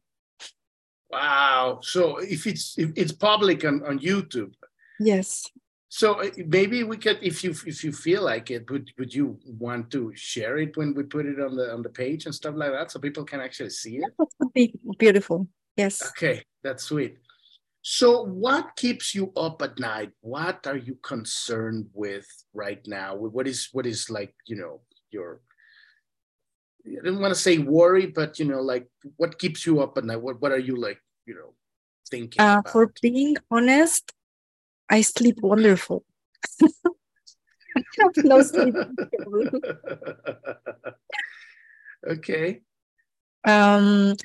Wow. 1.11 1.81
So 1.83 2.19
if 2.19 2.47
it's 2.47 2.79
if 2.79 2.93
it's 2.97 3.13
public 3.13 3.65
on, 3.65 3.83
on 3.85 3.99
YouTube. 3.99 4.53
Yes. 4.99 5.51
So 5.89 6.21
uh, 6.21 6.31
maybe 6.47 6.83
we 6.85 6.97
could, 6.97 7.19
if 7.23 7.45
you 7.45 7.55
if 7.67 7.85
you 7.85 7.93
feel 7.93 8.23
like 8.23 8.51
it, 8.51 8.71
would 8.71 8.91
would 8.99 9.15
you 9.15 9.39
want 9.47 9.91
to 9.93 10.13
share 10.15 10.59
it 10.59 10.77
when 10.77 10.95
we 10.95 11.05
put 11.05 11.27
it 11.27 11.41
on 11.41 11.57
the 11.57 11.73
on 11.73 11.83
the 11.83 11.89
page 11.89 12.27
and 12.27 12.35
stuff 12.35 12.55
like 12.57 12.73
that, 12.73 12.91
so 12.91 12.99
people 12.99 13.25
can 13.25 13.41
actually 13.41 13.71
see 13.71 13.97
it? 13.99 14.13
That 14.19 14.29
would 14.41 14.53
be 14.53 14.75
beautiful. 14.99 15.49
Yes. 15.77 16.03
Okay, 16.11 16.43
that's 16.63 16.85
sweet. 16.85 17.19
So, 17.89 18.25
what 18.25 18.75
keeps 18.75 19.15
you 19.15 19.31
up 19.37 19.63
at 19.63 19.79
night? 19.79 20.11
What 20.21 20.67
are 20.67 20.77
you 20.77 20.97
concerned 21.03 21.87
with 21.95 22.27
right 22.53 22.85
now? 22.85 23.15
What 23.15 23.47
is 23.47 23.69
what 23.71 23.87
is 23.87 24.11
like 24.11 24.35
you 24.45 24.57
know 24.57 24.81
your 25.13 25.41
I 26.85 26.97
didn't 26.97 27.21
want 27.21 27.33
to 27.33 27.39
say 27.39 27.59
worry, 27.59 28.07
but 28.07 28.41
you 28.41 28.45
know, 28.45 28.61
like 28.61 28.89
what 29.19 29.39
keeps 29.39 29.65
you 29.65 29.79
up 29.79 29.97
at 29.99 30.05
night? 30.05 30.21
What 30.21 30.43
what 30.43 30.51
are 30.51 30.59
you 30.59 30.75
like, 30.75 31.01
you 31.27 31.37
know, 31.37 31.55
thinking? 32.11 32.43
Uh, 32.43 32.61
for 32.63 32.93
being 33.01 33.37
honest, 33.53 34.13
I 34.91 35.03
sleep 35.03 35.39
wonderful. 35.41 36.05
I 36.61 36.67
have 38.01 38.25
no 38.25 38.43
sleep. 38.43 38.75
okay. 42.09 42.63
Um, 43.45 44.17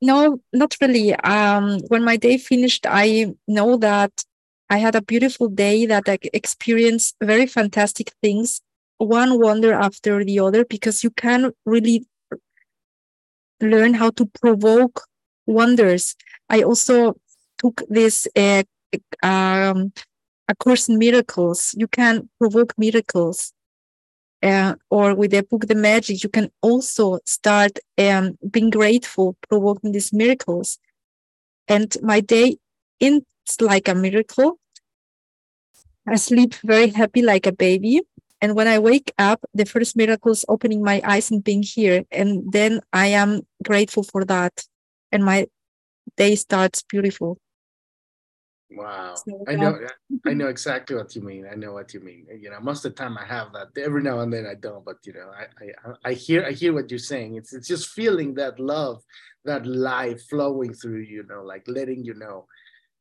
no, 0.00 0.40
not 0.52 0.76
really. 0.80 1.14
Um, 1.14 1.80
when 1.88 2.04
my 2.04 2.16
day 2.16 2.38
finished, 2.38 2.86
I 2.88 3.34
know 3.46 3.76
that 3.78 4.24
I 4.70 4.78
had 4.78 4.94
a 4.94 5.02
beautiful 5.02 5.48
day, 5.48 5.86
that 5.86 6.08
I 6.08 6.18
experienced 6.32 7.16
very 7.22 7.46
fantastic 7.46 8.12
things, 8.22 8.60
one 8.98 9.40
wonder 9.40 9.72
after 9.72 10.24
the 10.24 10.40
other, 10.40 10.64
because 10.64 11.02
you 11.02 11.10
can 11.10 11.52
really 11.64 12.06
learn 13.60 13.94
how 13.94 14.10
to 14.10 14.26
provoke 14.40 15.06
wonders. 15.46 16.14
I 16.48 16.62
also 16.62 17.16
took 17.58 17.82
this 17.88 18.28
uh, 18.36 18.62
um, 19.22 19.92
a 20.48 20.54
course 20.54 20.88
in 20.88 20.98
miracles. 20.98 21.74
You 21.76 21.88
can 21.88 22.28
provoke 22.38 22.74
miracles 22.78 23.52
uh, 24.42 24.74
or 24.90 25.14
with 25.14 25.32
the 25.32 25.42
book 25.42 25.66
The 25.66 25.74
Magic, 25.74 26.22
you 26.22 26.28
can 26.28 26.50
also 26.62 27.18
start 27.26 27.78
um, 27.98 28.38
being 28.50 28.70
grateful, 28.70 29.36
provoking 29.48 29.92
these 29.92 30.12
miracles. 30.12 30.78
And 31.66 31.94
my 32.02 32.20
day 32.20 32.58
is 33.00 33.22
like 33.60 33.88
a 33.88 33.94
miracle. 33.94 34.58
I 36.06 36.16
sleep 36.16 36.54
very 36.64 36.88
happy 36.88 37.22
like 37.22 37.46
a 37.46 37.52
baby. 37.52 38.02
And 38.40 38.54
when 38.54 38.68
I 38.68 38.78
wake 38.78 39.12
up, 39.18 39.44
the 39.52 39.66
first 39.66 39.96
miracle 39.96 40.32
is 40.32 40.44
opening 40.48 40.82
my 40.82 41.02
eyes 41.04 41.30
and 41.30 41.42
being 41.42 41.62
here. 41.62 42.04
And 42.10 42.50
then 42.52 42.80
I 42.92 43.08
am 43.08 43.42
grateful 43.64 44.04
for 44.04 44.24
that. 44.24 44.64
And 45.10 45.24
my 45.24 45.48
day 46.16 46.36
starts 46.36 46.82
beautiful. 46.82 47.38
Wow. 48.70 49.14
So, 49.14 49.44
I 49.48 49.56
know 49.56 49.78
I 50.26 50.34
know 50.34 50.48
exactly 50.48 50.94
what 50.94 51.14
you 51.16 51.22
mean. 51.22 51.46
I 51.50 51.54
know 51.54 51.72
what 51.72 51.94
you 51.94 52.00
mean. 52.00 52.26
You 52.38 52.50
know, 52.50 52.60
most 52.60 52.84
of 52.84 52.94
the 52.94 53.02
time 53.02 53.16
I 53.16 53.24
have 53.24 53.52
that. 53.52 53.68
Every 53.80 54.02
now 54.02 54.20
and 54.20 54.32
then 54.32 54.46
I 54.46 54.54
don't, 54.54 54.84
but 54.84 54.98
you 55.04 55.14
know, 55.14 55.30
I 55.30 55.46
I, 55.64 56.10
I 56.10 56.12
hear 56.12 56.44
I 56.44 56.52
hear 56.52 56.74
what 56.74 56.90
you're 56.90 56.98
saying. 56.98 57.36
It's 57.36 57.54
it's 57.54 57.68
just 57.68 57.88
feeling 57.88 58.34
that 58.34 58.60
love, 58.60 59.02
that 59.44 59.66
life 59.66 60.22
flowing 60.28 60.74
through 60.74 61.00
you 61.00 61.24
know, 61.26 61.42
like 61.42 61.64
letting 61.66 62.04
you 62.04 62.14
know, 62.14 62.46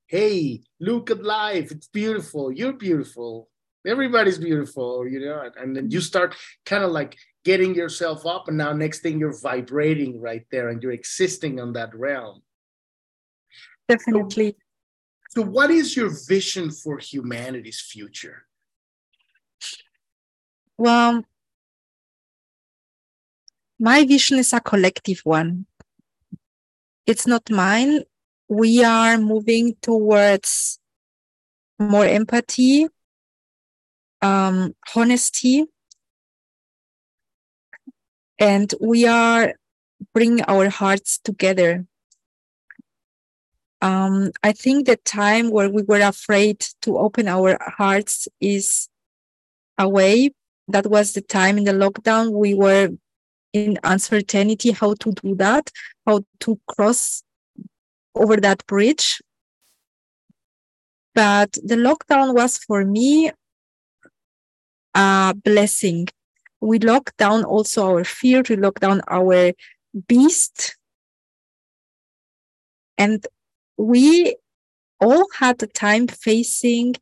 hey, 0.07 0.61
look 0.79 1.11
at 1.11 1.23
life. 1.23 1.71
It's 1.71 1.87
beautiful. 1.87 2.51
You're 2.51 2.73
beautiful. 2.73 3.49
Everybody's 3.85 4.37
beautiful, 4.37 5.07
you 5.07 5.19
know, 5.19 5.41
and, 5.41 5.55
and 5.57 5.75
then 5.75 5.91
you 5.91 5.99
mm-hmm. 5.99 6.05
start 6.05 6.35
kind 6.65 6.83
of 6.83 6.91
like 6.91 7.17
getting 7.43 7.75
yourself 7.75 8.25
up, 8.25 8.47
and 8.47 8.57
now 8.57 8.71
next 8.71 8.99
thing 8.99 9.19
you're 9.19 9.39
vibrating 9.39 10.21
right 10.21 10.45
there 10.49 10.69
and 10.69 10.81
you're 10.81 10.91
existing 10.93 11.59
on 11.59 11.73
that 11.73 11.93
realm. 11.93 12.41
Definitely. 13.87 14.51
So, 14.51 14.66
so, 15.37 15.43
what 15.43 15.69
is 15.69 15.95
your 15.95 16.09
vision 16.09 16.71
for 16.71 16.97
humanity's 16.97 17.79
future? 17.79 18.47
Well, 20.79 21.25
my 23.79 24.03
vision 24.03 24.39
is 24.39 24.51
a 24.51 24.59
collective 24.59 25.19
one. 25.25 25.67
It's 27.05 27.27
not 27.27 27.51
mine. 27.51 28.01
We 28.49 28.83
are 28.83 29.19
moving 29.19 29.75
towards 29.79 30.79
more 31.77 32.07
empathy, 32.07 32.87
um, 34.23 34.75
honesty, 34.95 35.65
and 38.39 38.73
we 38.81 39.05
are 39.05 39.53
bringing 40.15 40.43
our 40.45 40.69
hearts 40.69 41.19
together 41.19 41.85
um, 43.81 44.31
I 44.43 44.51
think 44.53 44.85
the 44.85 44.97
time 44.97 45.51
where 45.51 45.69
we 45.69 45.83
were 45.83 46.01
afraid 46.01 46.65
to 46.81 46.97
open 46.97 47.27
our 47.27 47.57
hearts 47.61 48.27
is 48.41 48.89
away. 49.77 50.31
That 50.67 50.87
was 50.87 51.13
the 51.13 51.21
time 51.21 51.57
in 51.57 51.63
the 51.63 51.73
lockdown. 51.73 52.31
We 52.31 52.53
were 52.53 52.89
in 53.53 53.77
uncertainty 53.83 54.71
how 54.71 54.95
to 54.95 55.11
do 55.11 55.35
that, 55.35 55.71
how 56.05 56.21
to 56.41 56.59
cross 56.67 57.23
over 58.15 58.37
that 58.37 58.65
bridge. 58.65 59.21
But 61.13 61.53
the 61.63 61.75
lockdown 61.75 62.35
was 62.35 62.57
for 62.57 62.83
me 62.83 63.31
a 64.93 65.35
blessing. 65.35 66.07
We 66.59 66.79
locked 66.79 67.17
down 67.17 67.43
also 67.43 67.85
our 67.85 68.03
fear, 68.03 68.41
we 68.49 68.55
locked 68.55 68.81
down 68.81 69.01
our 69.07 69.53
beast. 70.07 70.75
And 72.97 73.25
we 73.77 74.35
all 74.99 75.25
had 75.37 75.59
the 75.59 75.67
time 75.67 76.07
facing 76.07 76.95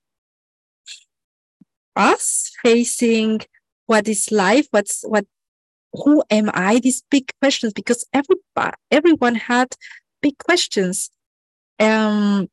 us, 1.95 2.51
facing 2.61 3.41
what 3.85 4.07
is 4.07 4.31
life, 4.31 4.67
what's 4.71 5.03
what 5.03 5.25
who 5.93 6.23
am 6.29 6.51
I? 6.53 6.79
These 6.79 7.03
big 7.09 7.31
questions 7.41 7.71
because 7.73 8.05
everybody 8.13 8.75
everyone 8.91 9.35
had 9.35 9.69
big 10.21 10.38
questions. 10.38 11.09
Um 11.79 12.49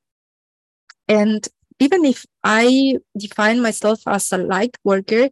and 1.08 1.46
even 1.80 2.04
if 2.04 2.24
I 2.44 2.98
define 3.18 3.60
myself 3.60 4.02
as 4.06 4.32
a 4.32 4.38
light 4.38 4.76
worker, 4.84 5.30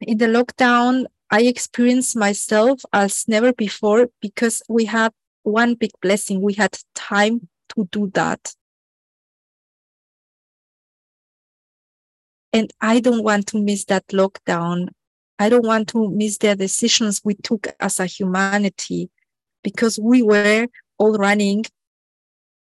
in 0.00 0.18
the 0.18 0.26
lockdown, 0.26 1.06
I 1.30 1.42
experienced 1.42 2.16
myself 2.16 2.80
as 2.92 3.26
never 3.26 3.52
before 3.52 4.08
because 4.20 4.62
we 4.68 4.84
had 4.84 5.12
one 5.42 5.74
big 5.74 5.90
blessing. 6.00 6.40
We 6.40 6.54
had 6.54 6.78
time 6.94 7.48
to 7.76 7.88
do 7.90 8.10
that. 8.14 8.54
And 12.52 12.72
I 12.80 13.00
don't 13.00 13.22
want 13.22 13.46
to 13.48 13.62
miss 13.62 13.84
that 13.86 14.06
lockdown. 14.08 14.88
I 15.38 15.50
don't 15.50 15.66
want 15.66 15.88
to 15.88 16.10
miss 16.10 16.38
the 16.38 16.56
decisions 16.56 17.20
we 17.22 17.34
took 17.34 17.68
as 17.78 18.00
a 18.00 18.06
humanity 18.06 19.10
because 19.62 19.98
we 19.98 20.22
were 20.22 20.68
all 20.96 21.18
running 21.18 21.64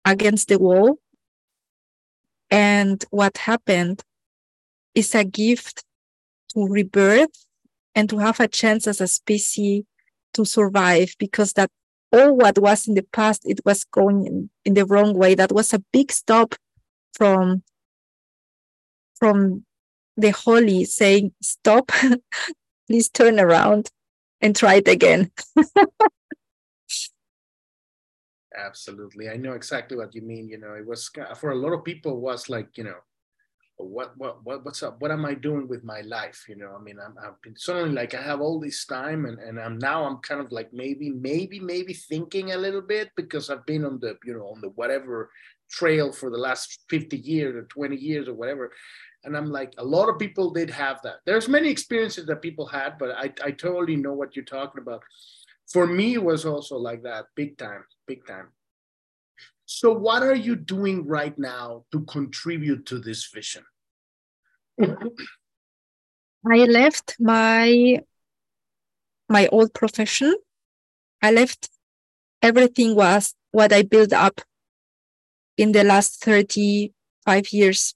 against 0.03 0.49
the 0.49 0.59
wall. 0.59 0.97
And 2.49 3.03
what 3.11 3.37
happened 3.37 4.03
is 4.93 5.15
a 5.15 5.23
gift 5.23 5.85
to 6.53 6.67
rebirth 6.67 7.45
and 7.95 8.09
to 8.09 8.17
have 8.17 8.39
a 8.39 8.47
chance 8.47 8.87
as 8.87 8.99
a 8.99 9.07
species 9.07 9.83
to 10.33 10.45
survive 10.45 11.15
because 11.17 11.53
that 11.53 11.69
all 12.11 12.35
what 12.35 12.57
was 12.59 12.87
in 12.87 12.95
the 12.95 13.03
past, 13.03 13.43
it 13.45 13.59
was 13.65 13.83
going 13.83 14.25
in, 14.25 14.49
in 14.65 14.73
the 14.73 14.85
wrong 14.85 15.13
way. 15.13 15.35
That 15.35 15.51
was 15.51 15.73
a 15.73 15.83
big 15.91 16.11
stop 16.11 16.55
from 17.13 17.63
from 19.19 19.65
the 20.15 20.29
holy 20.31 20.85
saying, 20.85 21.33
stop, 21.41 21.91
please 22.87 23.09
turn 23.09 23.39
around 23.39 23.89
and 24.41 24.55
try 24.55 24.75
it 24.75 24.87
again. 24.87 25.31
Absolutely. 28.55 29.29
I 29.29 29.37
know 29.37 29.53
exactly 29.53 29.97
what 29.97 30.15
you 30.15 30.21
mean. 30.21 30.47
You 30.47 30.57
know, 30.57 30.73
it 30.73 30.85
was 30.85 31.11
for 31.35 31.51
a 31.51 31.55
lot 31.55 31.73
of 31.73 31.83
people 31.83 32.19
was 32.19 32.49
like, 32.49 32.77
you 32.77 32.83
know, 32.83 32.97
what 33.77 34.17
what 34.17 34.43
what 34.43 34.65
what's 34.65 34.81
up 34.81 34.99
what 34.99 35.11
am 35.11 35.23
i 35.23 35.33
doing 35.33 35.67
with 35.67 35.83
my 35.83 36.01
life 36.01 36.45
you 36.49 36.55
know? 36.55 36.75
I 36.77 36.81
mean 36.81 36.97
i'm 36.99 37.15
i've 37.23 37.39
been 37.41 37.55
suddenly 37.55 37.93
like 37.93 38.15
i 38.15 38.21
have 38.21 38.41
all 38.41 38.59
this 38.59 38.85
time 38.85 39.25
and 39.25 39.39
and 39.39 39.59
i'm 39.59 39.77
now 39.77 40.03
i'm 40.03 40.17
kind 40.17 40.41
of 40.41 40.51
like 40.51 40.73
maybe 40.73 41.11
maybe 41.11 41.59
maybe 41.59 41.93
thinking 41.93 42.51
a 42.51 42.57
little 42.57 42.81
bit 42.81 43.11
because 43.15 43.49
i've 43.49 43.65
been 43.65 43.85
on 43.85 43.99
the 43.99 44.17
you 44.25 44.33
know 44.33 44.47
on 44.47 44.61
the 44.61 44.69
whatever 44.69 45.29
trail 45.69 46.11
for 46.11 46.29
the 46.29 46.37
last 46.37 46.79
50 46.89 47.17
years 47.17 47.55
or 47.55 47.63
20 47.63 47.95
years 47.95 48.27
or 48.27 48.33
whatever. 48.33 48.71
And 49.23 49.35
i'm 49.35 49.51
like 49.51 49.73
a 49.77 49.85
lot 49.85 50.09
of 50.09 50.19
people 50.19 50.51
did 50.51 50.69
have 50.69 51.01
that. 51.03 51.17
There's 51.25 51.49
many 51.49 51.69
experiences 51.69 52.25
that 52.27 52.41
people 52.41 52.65
had 52.65 52.97
but 52.97 53.11
i 53.11 53.31
i 53.43 53.51
totally 53.51 53.95
know 53.95 54.13
what 54.13 54.35
you're 54.35 54.45
talking 54.45 54.81
about. 54.81 55.03
For 55.71 55.85
me 55.85 56.13
it 56.13 56.23
was 56.23 56.45
also 56.45 56.77
like 56.77 57.03
that 57.03 57.25
big 57.35 57.57
time 57.57 57.83
big 58.07 58.25
time 58.25 58.47
so, 59.69 59.91
what 59.91 60.23
are 60.23 60.33
you 60.33 60.55
doing 60.55 61.05
right 61.05 61.37
now 61.37 61.83
to 61.91 61.99
contribute 62.05 62.85
to 62.85 62.99
this 62.99 63.27
vision? 63.27 63.65
I 64.81 66.55
left 66.63 67.17
my 67.19 67.99
my 69.27 69.47
old 69.47 69.73
profession. 69.73 70.33
I 71.21 71.31
left 71.31 71.69
everything 72.41 72.95
was 72.95 73.35
what 73.51 73.73
I 73.73 73.81
built 73.81 74.13
up 74.13 74.39
in 75.57 75.73
the 75.73 75.83
last 75.83 76.23
35 76.23 77.51
years. 77.51 77.93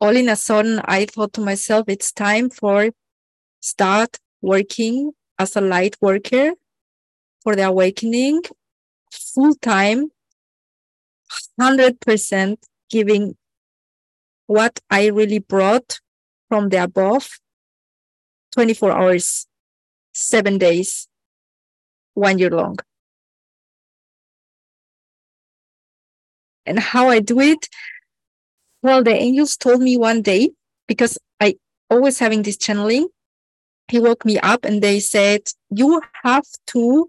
All 0.00 0.16
in 0.16 0.30
a 0.30 0.36
sudden, 0.36 0.80
I 0.86 1.04
thought 1.04 1.34
to 1.34 1.42
myself, 1.42 1.84
it's 1.86 2.12
time 2.12 2.48
for 2.48 2.88
start 3.60 4.16
working 4.40 5.12
as 5.38 5.54
a 5.54 5.60
light 5.60 5.96
worker 6.00 6.52
for 7.42 7.54
the 7.54 7.64
awakening 7.64 8.40
full 9.12 9.54
time 9.56 10.10
100% 11.60 12.56
giving 12.90 13.36
what 14.46 14.80
I 14.90 15.06
really 15.06 15.38
brought 15.38 16.00
from 16.48 16.68
the 16.68 16.82
above 16.82 17.38
24 18.52 18.92
hours, 18.92 19.46
seven 20.12 20.58
days, 20.58 21.08
one 22.14 22.38
year 22.38 22.50
long. 22.50 22.76
And 26.66 26.78
how 26.78 27.08
I 27.08 27.20
do 27.20 27.40
it? 27.40 27.68
Well, 28.82 29.02
the 29.02 29.14
angels 29.14 29.56
told 29.56 29.80
me 29.80 29.96
one 29.96 30.22
day, 30.22 30.50
because 30.86 31.18
I 31.40 31.56
always 31.90 32.18
having 32.18 32.42
this 32.42 32.56
channeling, 32.56 33.08
he 33.88 33.98
woke 33.98 34.24
me 34.24 34.38
up 34.38 34.64
and 34.64 34.82
they 34.82 35.00
said, 35.00 35.40
you 35.70 36.00
have 36.22 36.46
to 36.68 37.08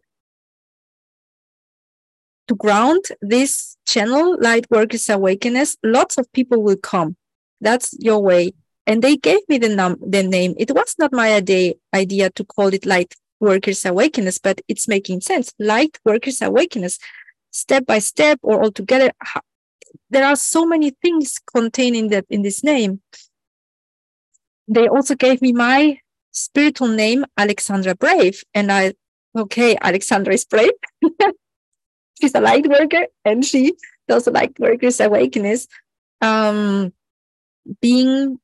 to 2.47 2.55
ground 2.55 3.03
this 3.21 3.77
channel, 3.85 4.37
Light 4.39 4.69
Workers 4.69 5.09
Awakeness. 5.09 5.77
Lots 5.83 6.17
of 6.17 6.31
people 6.33 6.61
will 6.61 6.77
come. 6.77 7.15
That's 7.61 7.95
your 7.99 8.21
way. 8.21 8.53
And 8.87 9.01
they 9.01 9.17
gave 9.17 9.39
me 9.49 9.57
the, 9.57 9.69
num- 9.69 9.99
the 10.05 10.23
name. 10.23 10.53
It 10.57 10.71
was 10.71 10.95
not 10.99 11.11
my 11.11 11.33
idea, 11.33 11.73
idea 11.93 12.29
to 12.31 12.43
call 12.43 12.67
it 12.67 12.85
Light 12.85 13.13
Workers 13.39 13.85
Awakeness, 13.85 14.37
but 14.37 14.61
it's 14.67 14.87
making 14.87 15.21
sense. 15.21 15.51
Light 15.59 15.97
Workers 16.05 16.41
Awakeness, 16.41 16.99
step 17.51 17.85
by 17.85 17.99
step 17.99 18.39
or 18.43 18.61
all 18.61 18.71
together. 18.71 19.11
There 20.09 20.25
are 20.25 20.35
so 20.35 20.65
many 20.65 20.91
things 21.01 21.39
contained 21.53 21.95
in 21.95 22.07
that 22.09 22.25
in 22.29 22.43
this 22.43 22.63
name. 22.63 23.01
They 24.67 24.87
also 24.87 25.15
gave 25.15 25.41
me 25.41 25.51
my 25.51 25.99
spiritual 26.31 26.89
name, 26.89 27.25
Alexandra 27.37 27.95
Brave. 27.95 28.43
And 28.53 28.71
I, 28.71 28.93
okay, 29.35 29.77
Alexandra 29.81 30.33
is 30.33 30.45
brave. 30.45 30.71
She's 32.19 32.35
a 32.35 32.41
light 32.41 32.67
worker 32.67 33.07
and 33.23 33.43
she 33.43 33.75
does 34.07 34.27
light 34.27 34.57
workers 34.59 34.99
awakeness. 34.99 35.67
Um, 36.21 36.93
being 37.81 38.39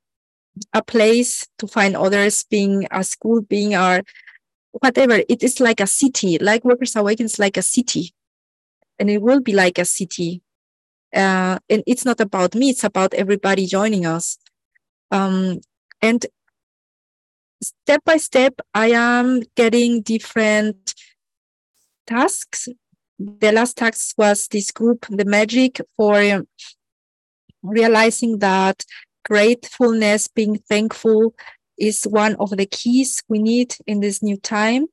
a 0.73 0.83
place 0.83 1.47
to 1.59 1.67
find 1.67 1.95
others, 1.95 2.43
being 2.43 2.87
a 2.91 3.03
school, 3.03 3.41
being 3.41 3.75
our 3.75 4.01
whatever. 4.71 5.21
It 5.27 5.43
is 5.43 5.59
like 5.59 5.79
a 5.79 5.87
city. 5.87 6.37
Light 6.39 6.63
Workers 6.63 6.95
Awakeness 6.95 7.39
like 7.39 7.57
a 7.57 7.61
city. 7.61 8.13
And 8.99 9.09
it 9.09 9.21
will 9.21 9.41
be 9.41 9.53
like 9.53 9.77
a 9.77 9.85
city. 9.85 10.41
Uh, 11.13 11.59
and 11.69 11.83
it's 11.85 12.05
not 12.05 12.21
about 12.21 12.55
me, 12.55 12.69
it's 12.69 12.83
about 12.83 13.13
everybody 13.13 13.65
joining 13.65 14.05
us. 14.05 14.37
Um, 15.11 15.59
and 16.01 16.25
step 17.61 18.01
by 18.05 18.17
step, 18.17 18.61
I 18.73 18.91
am 18.91 19.41
getting 19.55 20.01
different 20.01 20.95
tasks. 22.07 22.69
The 23.23 23.51
last 23.51 23.77
task 23.77 24.17
was 24.17 24.47
this 24.47 24.71
group, 24.71 25.05
the 25.07 25.25
magic 25.25 25.79
for 25.95 26.43
realizing 27.61 28.39
that 28.39 28.83
gratefulness, 29.23 30.27
being 30.27 30.57
thankful 30.57 31.35
is 31.77 32.05
one 32.05 32.35
of 32.39 32.49
the 32.49 32.65
keys 32.65 33.21
we 33.27 33.37
need 33.37 33.75
in 33.85 33.99
this 33.99 34.23
new 34.23 34.37
time. 34.37 34.87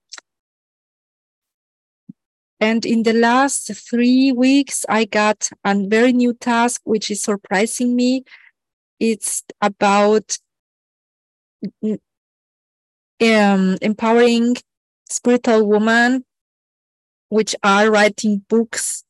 And 2.60 2.84
in 2.84 3.04
the 3.04 3.14
last 3.14 3.72
three 3.88 4.32
weeks, 4.32 4.84
I 4.88 5.06
got 5.06 5.48
a 5.64 5.74
very 5.86 6.12
new 6.12 6.34
task, 6.34 6.82
which 6.84 7.10
is 7.10 7.22
surprising 7.22 7.96
me. 7.96 8.24
It's 9.00 9.42
about 9.62 10.36
um, 13.20 13.78
empowering 13.80 14.56
spiritual 15.08 15.66
women 15.66 16.24
which 17.28 17.54
are 17.62 17.90
writing 17.90 18.44
books 18.48 19.04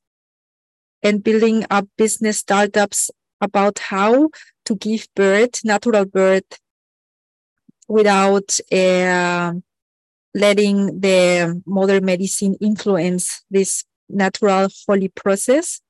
and 1.02 1.22
building 1.22 1.64
up 1.70 1.86
business 1.96 2.38
startups 2.38 3.10
about 3.40 3.78
how 3.78 4.28
to 4.64 4.74
give 4.76 5.06
birth, 5.14 5.64
natural 5.64 6.04
birth, 6.04 6.58
without 7.86 8.58
uh, 8.72 9.52
letting 10.34 11.00
the 11.00 11.60
modern 11.66 12.04
medicine 12.04 12.56
influence 12.60 13.44
this 13.50 13.84
natural 14.08 14.68
holy 14.86 15.08
process. 15.08 15.80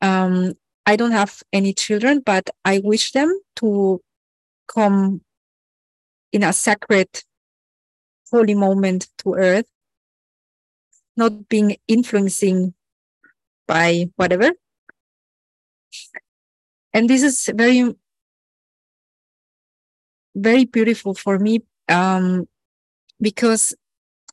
Um, 0.00 0.54
I 0.84 0.96
don't 0.96 1.12
have 1.12 1.42
any 1.52 1.72
children, 1.72 2.22
but 2.24 2.48
I 2.64 2.80
wish 2.84 3.12
them 3.12 3.40
to 3.56 4.00
come 4.68 5.22
in 6.32 6.42
a 6.42 6.52
sacred, 6.52 7.08
holy 8.30 8.54
moment 8.54 9.08
to 9.18 9.34
earth, 9.34 9.66
not 11.16 11.48
being 11.48 11.76
influencing 11.88 12.74
by 13.66 14.10
whatever. 14.16 14.52
And 16.92 17.08
this 17.10 17.22
is 17.22 17.50
very, 17.54 17.94
very 20.34 20.64
beautiful 20.64 21.14
for 21.14 21.38
me 21.38 21.62
um, 21.88 22.48
because 23.20 23.74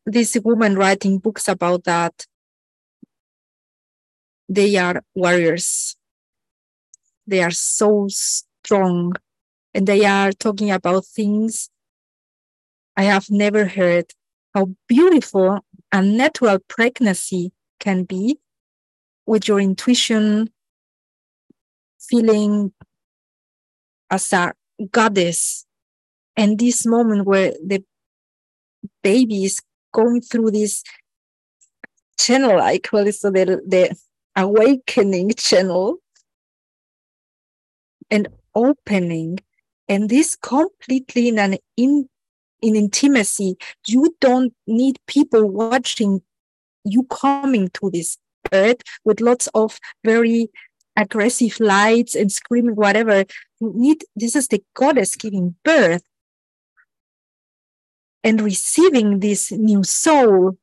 this 0.06 0.38
woman 0.44 0.76
writing 0.76 1.20
books 1.20 1.48
about 1.48 1.84
that, 1.86 2.26
they 4.50 4.76
are 4.78 5.04
warriors. 5.16 5.96
They 7.26 7.42
are 7.42 7.52
so 7.52 8.08
strong 8.10 9.14
and 9.74 9.88
they 9.88 10.06
are 10.06 10.32
talking 10.32 10.72
about 10.72 11.06
things 11.06 11.70
I 12.96 13.04
have 13.04 13.30
never 13.30 13.66
heard 13.66 14.14
how 14.54 14.70
beautiful 14.88 15.66
a 15.94 16.02
natural 16.02 16.58
pregnancy 16.68 17.52
can 17.80 18.04
be 18.04 18.40
with 19.28 19.48
your 19.48 19.62
intuition, 19.62 20.50
feeling 22.00 22.74
as 24.10 24.34
a 24.34 24.54
goddess. 24.92 25.66
And 26.36 26.58
this 26.58 26.86
moment 26.86 27.28
where 27.28 27.54
the 27.64 27.84
baby 29.04 29.46
is 29.46 29.62
going 29.94 30.22
through 30.22 30.50
this 30.50 30.84
channel, 32.20 32.60
I 32.60 32.80
call 32.80 33.06
it 33.06 33.14
so 33.14 33.30
the, 33.30 33.62
the 33.66 33.96
awakening 34.36 35.34
channel 35.38 35.98
and 38.10 38.28
opening. 38.56 39.38
And 39.88 40.10
this 40.10 40.36
completely 40.36 41.28
in 41.28 41.38
an 41.38 41.58
in 41.78 42.10
in 42.64 42.78
intimacy. 42.78 43.58
You 43.86 44.16
don't 44.22 44.54
need 44.66 44.98
people 45.06 45.52
watching 45.52 46.22
you 46.86 47.04
coming 47.04 47.70
to 47.76 47.92
this 47.92 48.18
earth 48.52 48.82
with 49.04 49.20
lots 49.22 49.48
of 49.54 49.78
very 50.04 50.50
aggressive 50.96 51.60
lights 51.60 52.16
and 52.16 52.32
screaming, 52.32 52.76
whatever. 52.76 53.26
You 53.60 53.74
need, 53.76 54.06
this 54.16 54.36
is 54.36 54.48
the 54.48 54.64
goddess 54.76 55.16
giving 55.16 55.56
birth 55.66 56.04
and 58.24 58.40
receiving 58.42 59.20
this 59.20 59.52
new 59.52 59.84
soul 59.84 60.58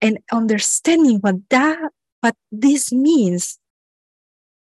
and 0.00 0.18
understanding 0.32 1.18
what 1.18 1.36
that, 1.50 1.90
what 2.20 2.36
this 2.50 2.92
means. 2.92 3.58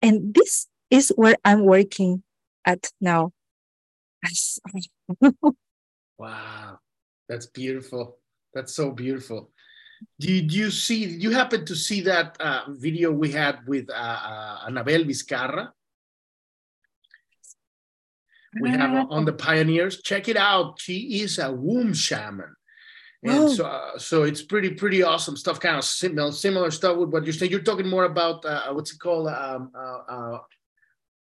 And 0.02 0.34
this 0.34 0.68
is 0.90 1.14
where 1.16 1.38
I'm 1.46 1.64
working 1.64 2.24
at 2.66 2.92
now. 3.00 3.32
Wow, 6.18 6.80
that's 7.28 7.48
beautiful. 7.48 8.18
That's 8.54 8.74
so 8.74 8.92
beautiful. 8.92 9.52
Did 10.20 10.54
you 10.54 10.72
see? 10.72 11.06
Did 11.06 11.24
you 11.24 11.32
happen 11.32 11.66
to 11.66 11.76
see 11.76 12.02
that 12.02 12.38
uh, 12.40 12.64
video 12.70 13.12
we 13.12 13.32
had 13.32 13.60
with 13.68 13.90
uh, 13.90 13.94
uh, 13.94 14.70
Anabel 14.70 15.06
Vizcarra? 15.06 15.72
We 18.62 18.70
have 18.70 18.94
uh, 18.94 19.06
on 19.10 19.26
the 19.26 19.34
pioneers. 19.34 20.02
Check 20.02 20.30
it 20.30 20.38
out. 20.38 20.80
She 20.80 21.22
is 21.22 21.40
a 21.40 21.52
womb 21.52 21.94
shaman. 21.94 22.56
And 23.24 23.40
oh. 23.40 23.54
so, 23.54 23.66
uh, 23.66 23.98
so 23.98 24.24
it's 24.24 24.44
pretty, 24.44 24.70
pretty 24.70 25.04
awesome 25.04 25.36
stuff. 25.36 25.60
Kind 25.60 25.76
of 25.76 25.84
similar, 25.84 26.32
similar 26.32 26.72
stuff 26.72 26.96
with 26.96 27.10
what 27.10 27.26
you're 27.26 27.34
saying. 27.34 27.52
You're 27.52 27.62
talking 27.62 27.90
more 27.90 28.06
about 28.06 28.46
uh, 28.46 28.72
what's 28.72 28.94
it 28.94 29.00
called? 29.00 29.28
Um, 29.28 29.72
oh, 29.76 30.40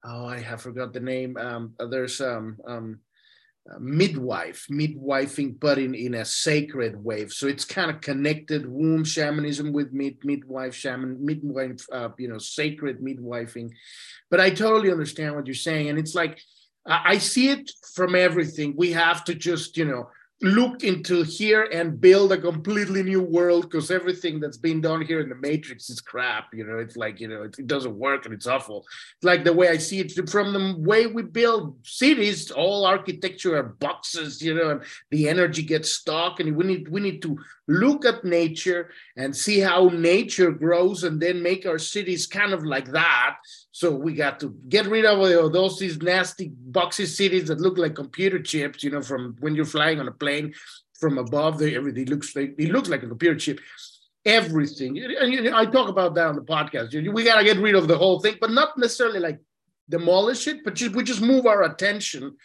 I 0.05 0.39
have 0.39 0.61
forgot 0.61 0.93
the 0.93 0.99
name. 0.99 1.35
Um, 1.35 1.73
there's 1.89 2.21
um, 2.21 2.57
um, 2.65 2.99
uh, 3.01 3.14
midwife, 3.79 4.67
midwifing, 4.69 5.59
but 5.59 5.77
in, 5.77 5.95
in 5.95 6.13
a 6.15 6.25
sacred 6.25 7.03
way. 7.03 7.27
So 7.27 7.47
it's 7.47 7.65
kind 7.65 7.89
of 7.89 8.01
connected 8.01 8.67
womb 8.67 9.03
shamanism 9.03 9.73
with 9.73 9.91
mid, 9.91 10.17
midwife 10.23 10.75
shaman, 10.75 11.23
midwife, 11.25 11.85
uh, 11.91 12.09
you 12.17 12.27
know, 12.27 12.37
sacred 12.37 13.01
midwifing. 13.01 13.71
But 14.29 14.39
I 14.39 14.51
totally 14.51 14.91
understand 14.91 15.35
what 15.35 15.47
you're 15.47 15.55
saying. 15.55 15.89
And 15.89 15.97
it's 15.97 16.15
like, 16.15 16.39
I 16.87 17.17
see 17.17 17.49
it 17.49 17.71
from 17.95 18.15
everything. 18.15 18.75
We 18.77 18.91
have 18.91 19.23
to 19.23 19.33
just, 19.33 19.75
you 19.75 19.85
know, 19.85 20.09
look 20.41 20.83
into 20.83 21.23
here 21.23 21.63
and 21.71 22.01
build 22.01 22.33
a 22.33 22.37
completely 22.37 23.01
new 23.01 23.21
world 23.21 23.63
because 23.63 23.89
everything 23.89 24.39
that's 24.39 24.57
been 24.57 24.81
done 24.81 25.01
here 25.01 25.21
in 25.21 25.29
the 25.29 25.35
matrix 25.35 25.89
is 25.89 26.01
crap 26.01 26.47
you 26.53 26.65
know? 26.65 26.77
It's 26.77 26.97
like 26.97 27.21
you 27.21 27.29
know 27.29 27.43
it, 27.43 27.57
it, 27.57 27.67
doesn't 27.67 27.97
work 27.97 28.25
and 28.25 28.33
it's 28.33 28.45
awful. 28.45 28.85
It's 29.15 29.23
like 29.23 29.45
the 29.45 29.53
way 29.53 29.69
i 29.69 29.77
see 29.77 29.99
it 29.99 30.29
from 30.29 30.51
the 30.51 30.75
way 30.77 31.07
we 31.07 31.23
build 31.23 31.77
cities 31.83 32.51
all 32.51 32.85
architecture 32.85 33.55
are 33.57 33.63
boxes 33.63 34.41
you 34.41 34.53
know 34.53 34.71
and 34.71 34.83
the 35.09 35.29
energy 35.29 35.63
gets 35.63 35.91
stuck 35.91 36.39
and 36.41 36.55
we 36.55 36.65
need 36.65 36.89
we 36.89 36.99
need 36.99 37.21
to 37.21 37.37
look 37.67 38.05
at 38.05 38.23
nature 38.23 38.91
and 39.17 39.35
see 39.35 39.59
how 39.59 39.87
nature 39.87 40.51
grows 40.51 41.03
and 41.03 41.19
then 41.19 41.41
make 41.41 41.65
our 41.65 41.79
cities 41.79 42.27
kind 42.27 42.53
of 42.53 42.63
like 42.63 42.91
that 42.91 43.37
so 43.75 43.91
we 43.91 44.13
got 44.13 44.39
to 44.39 44.55
get 44.69 44.85
rid 44.85 45.03
of 45.03 45.19
uh, 45.19 45.49
those 45.49 45.77
these 45.77 46.01
nasty 46.01 46.49
boxy 46.71 47.05
cities 47.05 47.49
that 47.49 47.59
look 47.59 47.77
like 47.77 47.93
computer 47.93 48.41
chips, 48.41 48.85
you 48.85 48.89
know, 48.89 49.01
from 49.01 49.35
when 49.41 49.53
you're 49.53 49.65
flying 49.65 49.99
on 49.99 50.07
a 50.07 50.13
plane 50.13 50.53
from 50.97 51.17
above. 51.17 51.57
The, 51.57 51.75
everything 51.75 52.05
looks 52.05 52.33
like 52.37 52.55
it 52.57 52.71
looks 52.71 52.87
like 52.87 53.03
a 53.03 53.07
computer 53.09 53.37
chip. 53.37 53.59
Everything, 54.23 54.97
and 54.97 55.33
you 55.33 55.41
know, 55.41 55.57
I 55.57 55.65
talk 55.65 55.89
about 55.89 56.15
that 56.15 56.27
on 56.27 56.35
the 56.37 56.41
podcast. 56.41 56.93
We 57.13 57.25
got 57.25 57.35
to 57.35 57.43
get 57.43 57.57
rid 57.57 57.75
of 57.75 57.89
the 57.89 57.97
whole 57.97 58.21
thing, 58.21 58.37
but 58.39 58.51
not 58.51 58.77
necessarily 58.77 59.19
like 59.19 59.39
demolish 59.89 60.47
it, 60.47 60.63
but 60.63 60.75
just, 60.75 60.95
we 60.95 61.03
just 61.03 61.21
move 61.21 61.45
our 61.45 61.63
attention 61.63 62.37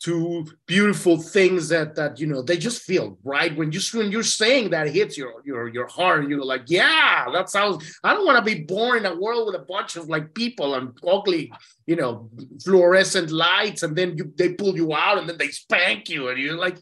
to 0.00 0.46
beautiful 0.66 1.18
things 1.18 1.68
that 1.68 1.94
that 1.94 2.18
you 2.18 2.26
know 2.26 2.40
they 2.40 2.56
just 2.56 2.82
feel 2.82 3.18
right 3.22 3.54
when 3.56 3.70
you 3.70 3.80
when 3.92 4.10
you're 4.10 4.22
saying 4.22 4.70
that 4.70 4.88
hits 4.88 5.18
your 5.18 5.42
your 5.44 5.68
your 5.68 5.86
heart 5.88 6.26
you're 6.26 6.42
like 6.42 6.62
yeah 6.66 7.26
that 7.32 7.50
sounds 7.50 7.98
i 8.02 8.14
don't 8.14 8.24
want 8.24 8.38
to 8.38 8.54
be 8.54 8.62
born 8.64 8.98
in 8.98 9.06
a 9.06 9.14
world 9.14 9.46
with 9.46 9.60
a 9.60 9.64
bunch 9.66 9.96
of 9.96 10.08
like 10.08 10.32
people 10.32 10.74
and 10.74 10.98
ugly 11.06 11.52
you 11.86 11.96
know 11.96 12.30
fluorescent 12.64 13.30
lights 13.30 13.82
and 13.82 13.94
then 13.94 14.16
you 14.16 14.32
they 14.36 14.54
pull 14.54 14.74
you 14.74 14.94
out 14.94 15.18
and 15.18 15.28
then 15.28 15.36
they 15.36 15.48
spank 15.48 16.08
you 16.08 16.28
and 16.28 16.38
you're 16.38 16.56
like 16.56 16.78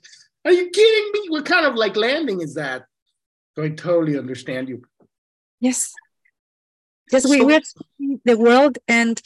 are 0.49 0.53
you 0.53 0.71
kidding 0.71 1.11
me? 1.13 1.29
What 1.29 1.45
kind 1.45 1.67
of 1.67 1.75
like 1.75 1.95
landing 1.95 2.41
is 2.41 2.55
that? 2.55 2.85
So 3.55 3.65
i 3.65 3.69
totally 3.69 4.19
understand 4.19 4.69
you. 4.69 4.83
Yes. 5.61 5.93
Yes 7.13 7.25
so, 7.25 7.31
we, 7.31 7.45
we're 7.45 7.61
the 8.25 8.39
world 8.39 8.79
and 8.87 9.21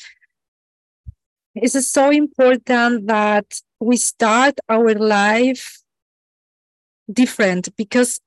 it's 1.55 1.87
so 1.87 2.11
important 2.11 3.07
that 3.07 3.61
we 3.83 3.97
start 3.97 4.59
our 4.69 4.95
life 4.95 5.83
different 7.13 7.75
because 7.77 8.21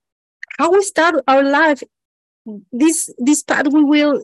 how 0.59 0.71
we 0.71 0.81
start 0.81 1.15
our 1.27 1.43
life 1.43 1.81
this 2.71 3.09
this 3.17 3.41
path 3.41 3.67
we 3.71 3.83
will 3.83 4.23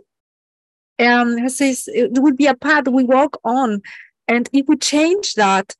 um 1.00 1.50
says 1.50 1.88
it 1.88 2.12
would 2.20 2.36
be 2.36 2.48
a 2.48 2.54
path 2.54 2.88
we 2.88 3.04
walk 3.04 3.38
on. 3.44 3.82
And 4.28 4.50
if 4.54 4.68
we 4.68 4.78
change 4.78 5.34
that 5.36 5.76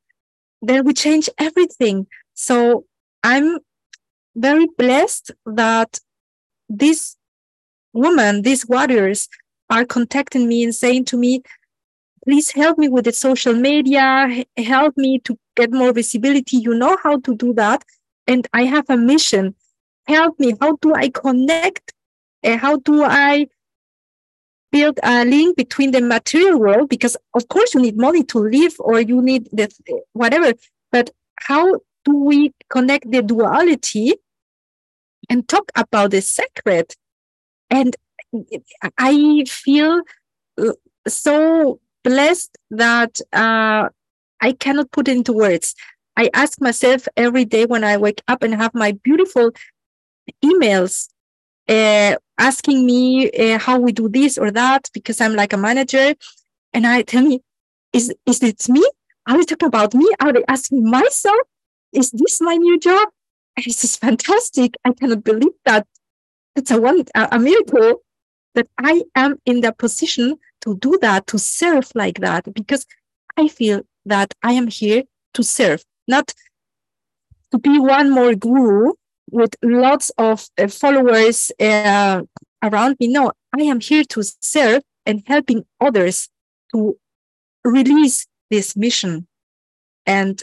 then 0.62 0.84
we 0.84 0.94
change 0.94 1.28
everything. 1.38 2.06
So 2.34 2.86
i'm 3.22 3.58
very 4.34 4.66
blessed 4.78 5.32
that 5.44 6.00
this 6.68 7.16
woman 7.92 8.40
these 8.42 8.66
warriors 8.66 9.28
are 9.68 9.84
contacting 9.84 10.48
me 10.48 10.64
and 10.64 10.74
saying 10.74 11.04
to 11.04 11.16
me 11.18 11.42
please 12.24 12.52
help 12.52 12.78
me 12.78 12.88
with 12.88 13.04
the 13.04 13.12
social 13.12 13.54
media. 13.54 14.44
Help 14.56 14.96
me 14.96 15.18
to 15.20 15.38
get 15.56 15.72
more 15.72 15.92
visibility 15.92 16.56
you 16.56 16.74
know 16.74 16.96
how 17.02 17.18
to 17.20 17.34
do 17.36 17.52
that. 17.54 17.84
And 18.26 18.46
i 18.52 18.64
have 18.64 18.86
a 18.88 18.96
mission. 18.96 19.54
Help 20.06 20.38
me. 20.38 20.54
How 20.60 20.76
do 20.76 20.94
i 20.94 21.08
connect? 21.08 21.92
How 22.44 22.76
do 22.76 23.04
i 23.04 23.46
build 24.70 24.98
a 25.02 25.24
link 25.24 25.56
between 25.56 25.90
the 25.90 26.00
material 26.00 26.58
world? 26.58 26.88
Because 26.88 27.16
of 27.34 27.48
course 27.48 27.74
you 27.74 27.80
need 27.80 27.96
money 27.96 28.24
to 28.24 28.38
live 28.38 28.74
or 28.78 29.00
you 29.00 29.22
need 29.22 29.48
the 29.52 29.70
whatever. 30.12 30.52
But 30.90 31.10
how 31.40 31.80
do 32.04 32.14
we 32.14 32.52
connect 32.68 33.10
the 33.10 33.22
duality 33.22 34.14
and 35.28 35.48
talk 35.48 35.70
about 35.74 36.10
the 36.10 36.20
sacred 36.20 36.94
and 37.70 37.96
i 38.98 39.44
feel 39.46 40.02
so 41.06 41.80
blessed 42.04 42.56
that 42.70 43.20
uh, 43.32 43.88
I 44.42 44.52
cannot 44.52 44.90
put 44.90 45.08
it 45.08 45.16
into 45.16 45.32
words. 45.32 45.74
I 46.16 46.28
ask 46.34 46.60
myself 46.60 47.08
every 47.16 47.46
day 47.46 47.64
when 47.64 47.84
I 47.84 47.96
wake 47.96 48.22
up 48.28 48.42
and 48.42 48.54
have 48.54 48.74
my 48.74 48.92
beautiful 48.92 49.52
emails 50.44 51.08
uh, 51.68 52.16
asking 52.38 52.84
me 52.84 53.30
uh, 53.30 53.58
how 53.58 53.78
we 53.78 53.92
do 53.92 54.08
this 54.08 54.36
or 54.36 54.50
that 54.50 54.90
because 54.92 55.20
I'm 55.20 55.34
like 55.34 55.54
a 55.54 55.56
manager. 55.56 56.14
And 56.74 56.86
I 56.86 57.02
tell 57.02 57.22
me, 57.22 57.40
is, 57.92 58.12
is 58.26 58.42
it 58.42 58.68
me? 58.68 58.84
Are 59.26 59.38
they 59.38 59.44
talking 59.44 59.68
about 59.68 59.94
me? 59.94 60.12
Are 60.20 60.32
they 60.32 60.44
asking 60.48 60.84
myself? 60.90 61.40
Is 61.92 62.10
this 62.10 62.40
my 62.40 62.56
new 62.56 62.78
job? 62.78 63.08
It's 63.56 63.80
just 63.80 64.00
fantastic. 64.00 64.74
I 64.84 64.92
cannot 64.92 65.24
believe 65.24 65.52
that. 65.64 65.86
It's 66.54 66.70
a 66.70 66.78
one 66.78 67.04
a 67.14 67.38
miracle 67.38 68.02
that 68.54 68.66
I 68.78 69.04
am 69.14 69.38
in 69.46 69.62
the 69.62 69.72
position 69.72 70.36
to 70.60 70.76
do 70.76 70.98
that, 71.00 71.26
to 71.28 71.38
serve 71.38 71.90
like 71.94 72.18
that, 72.20 72.52
because 72.52 72.84
I 73.38 73.48
feel 73.48 73.82
that 74.06 74.34
I 74.42 74.52
am 74.52 74.68
here 74.68 75.04
to 75.34 75.42
serve, 75.42 75.84
not 76.08 76.32
to 77.50 77.58
be 77.58 77.78
one 77.78 78.10
more 78.10 78.34
guru 78.34 78.92
with 79.30 79.54
lots 79.62 80.10
of 80.18 80.46
uh, 80.58 80.68
followers 80.68 81.52
uh, 81.60 82.22
around 82.62 82.96
me. 83.00 83.08
No, 83.08 83.32
I 83.58 83.62
am 83.62 83.80
here 83.80 84.04
to 84.10 84.22
serve 84.40 84.82
and 85.06 85.22
helping 85.26 85.64
others 85.80 86.28
to 86.72 86.96
release 87.64 88.26
this 88.50 88.76
mission. 88.76 89.26
And 90.06 90.42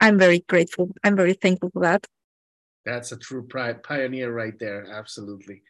I'm 0.00 0.18
very 0.18 0.44
grateful. 0.48 0.90
I'm 1.04 1.16
very 1.16 1.34
thankful 1.34 1.70
for 1.70 1.82
that. 1.82 2.06
That's 2.84 3.12
a 3.12 3.16
true 3.16 3.46
pioneer 3.82 4.32
right 4.32 4.58
there. 4.58 4.86
Absolutely. 4.92 5.62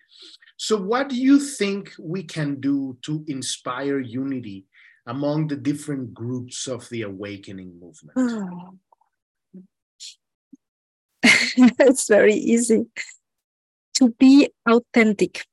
So, 0.56 0.76
what 0.76 1.08
do 1.08 1.16
you 1.16 1.38
think 1.38 1.92
we 1.98 2.24
can 2.24 2.60
do 2.60 2.96
to 3.02 3.24
inspire 3.28 4.00
unity 4.00 4.66
among 5.06 5.48
the 5.48 5.56
different 5.56 6.14
groups 6.14 6.66
of 6.66 6.88
the 6.88 7.02
awakening 7.02 7.78
movement? 7.80 8.16
Oh. 11.26 11.68
it's 11.78 12.06
very 12.06 12.34
easy 12.34 12.84
to 13.94 14.10
be 14.10 14.50
authentic. 14.68 15.46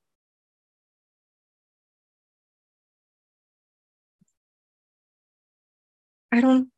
I 6.31 6.41
don't, 6.41 6.69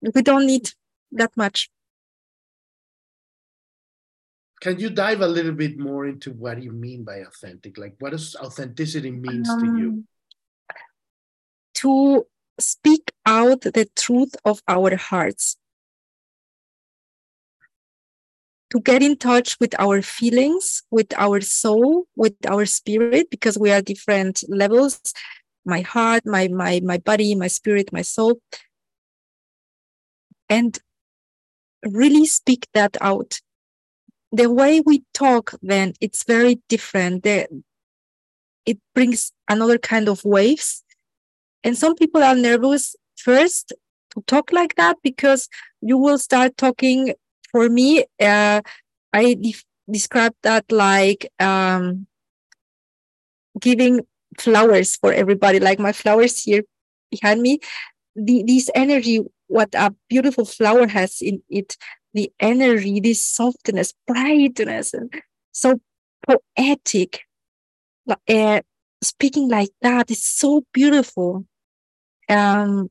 we 0.00 0.22
don't 0.22 0.46
need 0.46 0.70
that 1.12 1.32
much. 1.36 1.70
Can 4.60 4.78
you 4.78 4.88
dive 4.88 5.20
a 5.20 5.28
little 5.28 5.52
bit 5.52 5.78
more 5.78 6.06
into 6.06 6.32
what 6.32 6.62
you 6.62 6.72
mean 6.72 7.04
by 7.04 7.18
authentic? 7.18 7.76
Like, 7.76 7.96
what 7.98 8.12
does 8.12 8.34
authenticity 8.36 9.10
means 9.10 9.48
um, 9.48 9.60
to 9.60 9.66
you? 9.78 10.04
To 11.84 12.26
speak 12.58 13.12
out 13.24 13.60
the 13.60 13.88
truth 13.96 14.34
of 14.44 14.60
our 14.66 14.96
hearts. 14.96 15.56
To 18.72 18.80
get 18.80 19.02
in 19.02 19.16
touch 19.16 19.56
with 19.60 19.78
our 19.78 20.02
feelings, 20.02 20.82
with 20.90 21.12
our 21.16 21.40
soul, 21.40 22.06
with 22.16 22.34
our 22.48 22.66
spirit, 22.66 23.30
because 23.30 23.56
we 23.56 23.70
are 23.70 23.80
different 23.80 24.42
levels 24.48 25.00
my 25.66 25.80
heart, 25.80 26.26
my, 26.26 26.48
my, 26.48 26.80
my 26.84 26.98
body, 26.98 27.34
my 27.34 27.46
spirit, 27.46 27.90
my 27.90 28.02
soul. 28.02 28.38
And 30.50 30.78
really 31.84 32.26
speak 32.26 32.68
that 32.74 32.96
out 33.00 33.40
the 34.32 34.50
way 34.50 34.80
we 34.80 35.04
talk 35.12 35.54
then 35.62 35.92
it's 36.00 36.24
very 36.24 36.60
different 36.68 37.22
the, 37.22 37.46
it 38.66 38.78
brings 38.94 39.32
another 39.48 39.78
kind 39.78 40.08
of 40.08 40.24
waves 40.24 40.83
and 41.64 41.76
some 41.76 41.94
people 41.94 42.22
are 42.22 42.34
nervous 42.36 42.94
first 43.16 43.72
to 44.12 44.22
talk 44.26 44.52
like 44.52 44.76
that 44.76 44.96
because 45.02 45.48
you 45.80 45.98
will 45.98 46.18
start 46.18 46.56
talking 46.56 47.14
for 47.50 47.68
me 47.68 48.04
uh, 48.20 48.60
i 49.12 49.34
de- 49.34 49.56
describe 49.90 50.34
that 50.42 50.64
like 50.70 51.30
um, 51.40 52.06
giving 53.60 54.00
flowers 54.38 54.96
for 54.96 55.12
everybody 55.12 55.58
like 55.60 55.78
my 55.78 55.92
flowers 55.92 56.42
here 56.42 56.62
behind 57.10 57.42
me 57.42 57.58
the, 58.16 58.44
this 58.46 58.70
energy 58.74 59.20
what 59.48 59.74
a 59.74 59.94
beautiful 60.08 60.44
flower 60.44 60.86
has 60.86 61.20
in 61.20 61.42
it 61.50 61.76
the 62.14 62.32
energy, 62.40 63.00
this 63.00 63.20
softness, 63.20 63.92
brightness, 64.06 64.94
and 64.94 65.12
so 65.52 65.80
poetic. 66.26 67.24
Uh, 68.28 68.60
speaking 69.02 69.48
like 69.48 69.70
that 69.82 70.10
is 70.10 70.24
so 70.24 70.64
beautiful. 70.72 71.44
Um, 72.28 72.90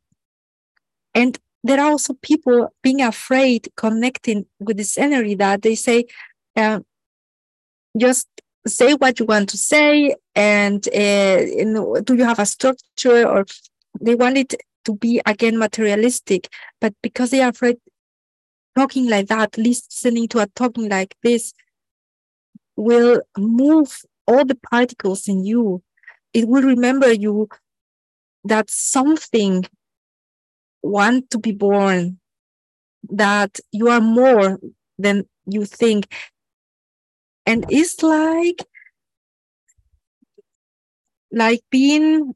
and 1.13 1.37
there 1.63 1.79
are 1.79 1.91
also 1.91 2.13
people 2.21 2.73
being 2.81 3.01
afraid 3.01 3.69
connecting 3.75 4.45
with 4.59 4.77
this 4.77 4.97
energy 4.97 5.35
that 5.35 5.61
they 5.61 5.75
say, 5.75 6.05
uh, 6.55 6.79
just 7.97 8.27
say 8.67 8.93
what 8.93 9.19
you 9.19 9.25
want 9.25 9.49
to 9.49 9.57
say, 9.57 10.15
and 10.35 10.87
uh, 10.89 12.01
do 12.01 12.15
you 12.15 12.23
have 12.23 12.39
a 12.39 12.45
structure? 12.45 13.27
Or 13.27 13.45
they 14.01 14.15
want 14.15 14.37
it 14.37 14.55
to 14.85 14.95
be 14.95 15.21
again 15.25 15.57
materialistic, 15.57 16.49
but 16.81 16.93
because 17.01 17.29
they 17.29 17.41
are 17.41 17.49
afraid 17.49 17.77
talking 18.75 19.09
like 19.09 19.27
that, 19.27 19.57
listening 19.57 20.27
to 20.29 20.39
a 20.39 20.47
talking 20.47 20.89
like 20.89 21.15
this 21.23 21.53
will 22.75 23.21
move 23.37 24.01
all 24.27 24.43
the 24.45 24.57
particles 24.71 25.27
in 25.27 25.45
you. 25.45 25.81
It 26.33 26.47
will 26.47 26.63
remember 26.63 27.13
you 27.13 27.47
that 28.43 28.69
something 28.69 29.65
want 30.81 31.29
to 31.31 31.39
be 31.39 31.51
born, 31.51 32.19
that 33.09 33.59
you 33.71 33.89
are 33.89 34.01
more 34.01 34.59
than 34.97 35.27
you 35.45 35.65
think. 35.65 36.13
And 37.45 37.65
it's 37.69 38.01
like 38.03 38.63
like 41.31 41.61
being 41.71 42.35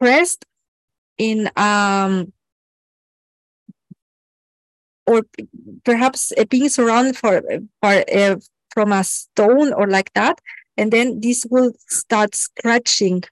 pressed 0.00 0.44
in 1.18 1.50
um 1.56 2.32
or 5.06 5.22
perhaps 5.84 6.32
being 6.50 6.68
surrounded 6.68 7.16
for, 7.16 7.42
for 7.80 8.04
uh, 8.14 8.36
from 8.70 8.92
a 8.92 9.02
stone 9.02 9.72
or 9.72 9.86
like 9.86 10.12
that 10.14 10.40
and 10.76 10.92
then 10.92 11.20
this 11.20 11.46
will 11.50 11.72
start 11.88 12.34
scratching 12.34 13.22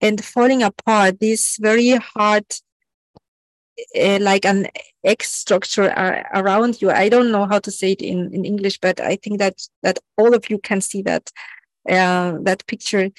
and 0.00 0.24
falling 0.24 0.62
apart 0.62 1.20
this 1.20 1.56
very 1.60 1.90
hard 1.96 2.44
uh, 3.98 4.18
like 4.20 4.44
an 4.44 4.66
X 5.04 5.32
structure 5.32 5.90
uh, 5.96 6.22
around 6.34 6.82
you. 6.82 6.90
I 6.90 7.08
don't 7.08 7.30
know 7.30 7.46
how 7.46 7.58
to 7.60 7.70
say 7.70 7.92
it 7.92 8.02
in, 8.02 8.32
in 8.34 8.44
English, 8.44 8.78
but 8.80 9.00
I 9.00 9.16
think 9.16 9.38
that 9.38 9.60
that 9.82 9.98
all 10.16 10.34
of 10.34 10.50
you 10.50 10.58
can 10.58 10.80
see 10.80 11.02
that 11.02 11.30
uh, 11.88 12.38
that 12.42 12.66
picture. 12.66 13.10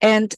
And 0.00 0.34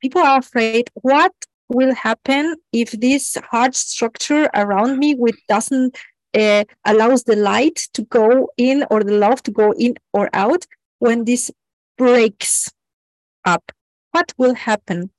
people 0.00 0.22
are 0.22 0.38
afraid 0.38 0.90
what 0.94 1.32
will 1.68 1.94
happen 1.94 2.56
if 2.72 2.90
this 2.92 3.36
hard 3.50 3.74
structure 3.74 4.50
around 4.54 4.98
me 4.98 5.14
which 5.14 5.40
doesn't 5.48 5.96
uh, 6.34 6.64
allows 6.84 7.24
the 7.24 7.36
light 7.36 7.88
to 7.92 8.02
go 8.02 8.50
in 8.56 8.84
or 8.90 9.02
the 9.02 9.14
love 9.14 9.42
to 9.44 9.50
go 9.50 9.72
in 9.72 9.94
or 10.12 10.28
out 10.32 10.66
when 10.98 11.24
this 11.24 11.50
breaks 11.96 12.70
up 13.44 13.72
what 14.12 14.32
will 14.38 14.54
happen 14.54 15.10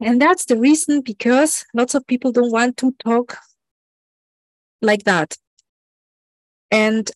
and 0.00 0.20
that's 0.20 0.46
the 0.46 0.56
reason 0.56 1.00
because 1.00 1.64
lots 1.74 1.94
of 1.94 2.06
people 2.06 2.32
don't 2.32 2.52
want 2.52 2.76
to 2.76 2.94
talk 3.04 3.38
like 4.82 5.04
that 5.04 5.36
and 6.70 7.10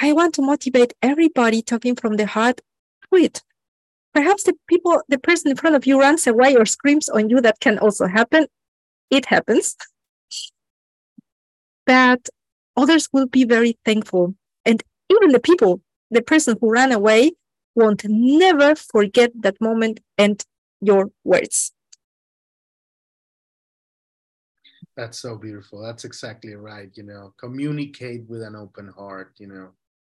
i 0.00 0.12
want 0.12 0.34
to 0.34 0.42
motivate 0.42 0.92
everybody 1.02 1.62
talking 1.62 1.96
from 1.96 2.16
the 2.16 2.26
heart 2.26 2.60
to 3.12 3.40
Perhaps 4.12 4.42
the 4.42 4.54
people, 4.66 5.02
the 5.08 5.18
person 5.18 5.50
in 5.50 5.56
front 5.56 5.76
of 5.76 5.86
you 5.86 6.00
runs 6.00 6.26
away 6.26 6.56
or 6.56 6.66
screams 6.66 7.08
on 7.08 7.30
you. 7.30 7.40
That 7.40 7.60
can 7.60 7.78
also 7.78 8.06
happen. 8.06 8.46
It 9.08 9.26
happens. 9.26 9.76
But 11.86 12.28
others 12.76 13.08
will 13.12 13.26
be 13.26 13.44
very 13.44 13.78
thankful. 13.84 14.34
And 14.64 14.82
even 15.10 15.30
the 15.30 15.40
people, 15.40 15.80
the 16.10 16.22
person 16.22 16.56
who 16.60 16.70
ran 16.72 16.92
away 16.92 17.32
won't 17.80 18.04
never 18.08 18.74
forget 18.74 19.30
that 19.40 19.60
moment 19.60 20.00
and 20.18 20.44
your 20.80 21.10
words. 21.24 21.72
That's 24.96 25.18
so 25.18 25.36
beautiful. 25.36 25.82
That's 25.82 26.04
exactly 26.04 26.54
right. 26.54 26.90
You 26.94 27.04
know, 27.04 27.32
communicate 27.38 28.28
with 28.28 28.42
an 28.42 28.54
open 28.54 28.88
heart, 28.88 29.32
you 29.38 29.46
know, 29.46 29.70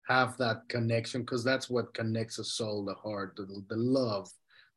have 0.07 0.36
that 0.38 0.68
connection 0.68 1.22
because 1.22 1.43
that's 1.43 1.70
what 1.70 1.93
connects 1.93 2.36
the 2.38 2.43
soul, 2.43 2.84
the 2.84 2.95
heart, 2.95 3.36
the, 3.38 3.45
the 3.70 3.78
love, 3.78 4.30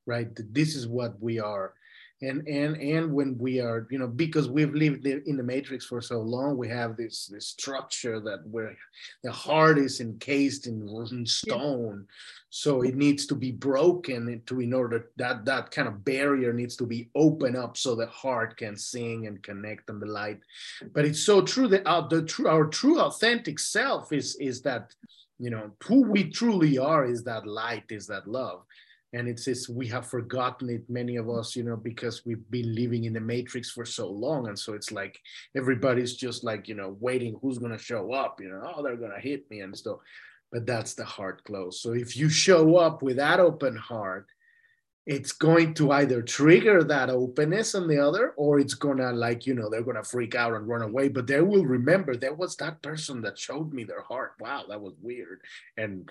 right? 0.06 0.28
This 0.52 0.76
is 0.76 0.86
what 0.86 1.20
we 1.20 1.40
are. 1.40 1.74
And 2.22 2.48
and 2.48 2.76
and 2.80 3.12
when 3.12 3.36
we 3.36 3.60
are, 3.60 3.86
you 3.90 3.98
know, 3.98 4.08
because 4.08 4.48
we've 4.48 4.72
lived 4.72 5.06
in 5.06 5.36
the 5.36 5.42
matrix 5.42 5.84
for 5.84 6.00
so 6.00 6.20
long, 6.20 6.56
we 6.56 6.66
have 6.68 6.96
this 6.96 7.26
this 7.26 7.48
structure 7.48 8.20
that 8.20 8.40
where 8.50 8.74
the 9.22 9.30
heart 9.30 9.76
is 9.76 10.00
encased 10.00 10.66
in, 10.66 10.88
in 11.10 11.26
stone, 11.26 12.06
so 12.48 12.80
it 12.80 12.96
needs 12.96 13.26
to 13.26 13.34
be 13.34 13.52
broken 13.52 14.40
to 14.46 14.60
in 14.60 14.72
order 14.72 15.10
that 15.16 15.44
that 15.44 15.70
kind 15.70 15.88
of 15.88 16.06
barrier 16.06 16.54
needs 16.54 16.74
to 16.76 16.86
be 16.86 17.10
open 17.14 17.54
up 17.54 17.76
so 17.76 17.94
the 17.94 18.06
heart 18.06 18.56
can 18.56 18.78
sing 18.78 19.26
and 19.26 19.42
connect 19.42 19.90
on 19.90 20.00
the 20.00 20.06
light. 20.06 20.40
But 20.94 21.04
it's 21.04 21.20
so 21.20 21.42
true 21.42 21.68
that 21.68 21.86
our 21.86 22.08
the 22.08 22.22
true 22.22 22.48
our 22.48 22.64
true 22.64 22.98
authentic 22.98 23.58
self 23.58 24.10
is 24.10 24.36
is 24.36 24.62
that 24.62 24.94
you 25.38 25.50
know 25.50 25.70
who 25.84 26.00
we 26.00 26.30
truly 26.30 26.78
are 26.78 27.04
is 27.04 27.24
that 27.24 27.46
light 27.46 27.84
is 27.90 28.06
that 28.06 28.26
love 28.26 28.62
and 29.16 29.28
it's 29.28 29.46
just 29.46 29.70
we 29.70 29.86
have 29.88 30.06
forgotten 30.06 30.68
it 30.68 30.88
many 30.90 31.16
of 31.16 31.30
us 31.30 31.56
you 31.56 31.62
know 31.62 31.76
because 31.76 32.26
we've 32.26 32.50
been 32.50 32.74
living 32.74 33.04
in 33.04 33.14
the 33.14 33.20
matrix 33.20 33.70
for 33.70 33.86
so 33.86 34.08
long. 34.08 34.48
And 34.48 34.58
so 34.58 34.74
it's 34.74 34.92
like 34.92 35.18
everybody's 35.56 36.14
just 36.14 36.44
like 36.44 36.68
you 36.68 36.74
know 36.74 36.96
waiting 37.00 37.38
who's 37.40 37.58
going 37.58 37.72
to 37.72 37.78
show 37.78 38.12
up 38.12 38.40
you 38.40 38.50
know 38.50 38.60
oh 38.62 38.82
they're 38.82 38.96
going 38.96 39.14
to 39.14 39.28
hit 39.28 39.50
me 39.50 39.60
and 39.60 39.76
stuff. 39.76 39.98
But 40.52 40.66
that's 40.66 40.94
the 40.94 41.04
heart 41.04 41.42
close. 41.44 41.80
So 41.80 41.92
if 41.92 42.16
you 42.16 42.28
show 42.28 42.76
up 42.76 43.02
with 43.02 43.16
that 43.16 43.40
open 43.40 43.76
heart 43.76 44.26
it's 45.06 45.30
going 45.30 45.72
to 45.72 45.92
either 45.92 46.20
trigger 46.20 46.82
that 46.82 47.10
openness 47.10 47.76
on 47.76 47.86
the 47.86 47.98
other 47.98 48.34
or 48.36 48.58
it's 48.58 48.74
gonna 48.74 49.12
like 49.12 49.46
you 49.46 49.54
know 49.54 49.70
they're 49.70 49.82
gonna 49.82 50.02
freak 50.02 50.34
out 50.34 50.52
and 50.52 50.68
run 50.68 50.82
away. 50.82 51.08
But 51.08 51.26
they 51.26 51.40
will 51.40 51.64
remember 51.64 52.16
there 52.16 52.34
was 52.34 52.56
that 52.56 52.82
person 52.82 53.22
that 53.22 53.38
showed 53.38 53.72
me 53.72 53.84
their 53.84 54.02
heart. 54.02 54.32
Wow 54.40 54.64
that 54.68 54.80
was 54.80 54.94
weird. 55.00 55.40
And 55.78 56.10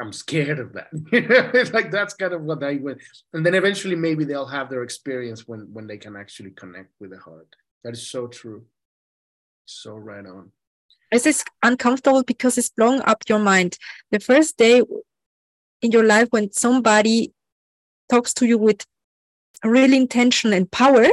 i'm 0.00 0.12
scared 0.12 0.58
of 0.58 0.72
that. 0.74 0.88
It's 1.54 1.72
like 1.72 1.90
that's 1.90 2.14
kind 2.14 2.32
of 2.32 2.42
what 2.42 2.62
i 2.62 2.76
went 2.76 3.00
and 3.32 3.44
then 3.44 3.54
eventually 3.54 3.96
maybe 3.96 4.24
they'll 4.24 4.46
have 4.46 4.70
their 4.70 4.82
experience 4.82 5.46
when 5.48 5.72
when 5.72 5.86
they 5.86 5.98
can 5.98 6.16
actually 6.16 6.50
connect 6.50 6.92
with 7.00 7.10
the 7.10 7.18
heart. 7.18 7.48
That 7.84 7.92
is 7.92 8.10
so 8.10 8.26
true. 8.26 8.64
So 9.64 9.94
right 9.96 10.26
on. 10.26 10.50
It's 11.12 11.44
uncomfortable 11.62 12.24
because 12.24 12.58
it's 12.58 12.70
blowing 12.70 13.00
up 13.02 13.22
your 13.28 13.38
mind. 13.38 13.78
The 14.10 14.20
first 14.20 14.56
day 14.56 14.82
in 15.82 15.92
your 15.92 16.04
life 16.04 16.28
when 16.30 16.50
somebody 16.52 17.32
talks 18.10 18.34
to 18.34 18.46
you 18.46 18.58
with 18.58 18.84
real 19.64 19.92
intention 19.92 20.52
and 20.52 20.70
power, 20.70 21.06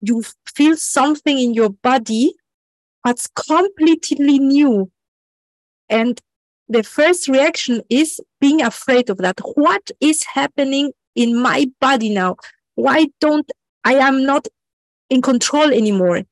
you 0.00 0.22
feel 0.54 0.76
something 0.76 1.38
in 1.38 1.54
your 1.54 1.70
body 1.70 2.34
that's 3.04 3.26
completely 3.28 4.38
new. 4.38 4.90
And 5.88 6.20
the 6.70 6.84
first 6.84 7.26
reaction 7.28 7.82
is 7.90 8.20
being 8.40 8.62
afraid 8.62 9.10
of 9.10 9.18
that. 9.18 9.40
What 9.54 9.90
is 10.00 10.22
happening 10.22 10.92
in 11.16 11.36
my 11.36 11.66
body 11.80 12.08
now? 12.08 12.36
Why 12.76 13.08
don't 13.20 13.50
I 13.84 13.94
am 13.94 14.24
not 14.24 14.46
in 15.10 15.20
control 15.20 15.72
anymore? 15.72 16.22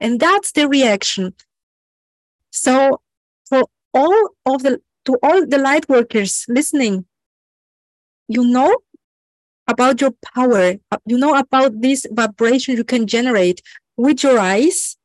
And 0.00 0.18
that's 0.18 0.52
the 0.52 0.68
reaction. 0.68 1.34
So 2.50 3.00
for 3.48 3.64
all 3.94 4.30
of 4.44 4.64
the 4.64 4.80
to 5.04 5.16
all 5.22 5.46
the 5.46 5.58
light 5.58 5.88
workers 5.88 6.44
listening, 6.48 7.06
you 8.26 8.44
know 8.44 8.78
about 9.68 10.00
your 10.00 10.12
power, 10.34 10.74
you 11.06 11.16
know 11.16 11.36
about 11.36 11.80
this 11.80 12.06
vibration 12.10 12.76
you 12.76 12.84
can 12.84 13.06
generate 13.06 13.62
with 13.96 14.24
your 14.24 14.38
eyes, 14.40 14.96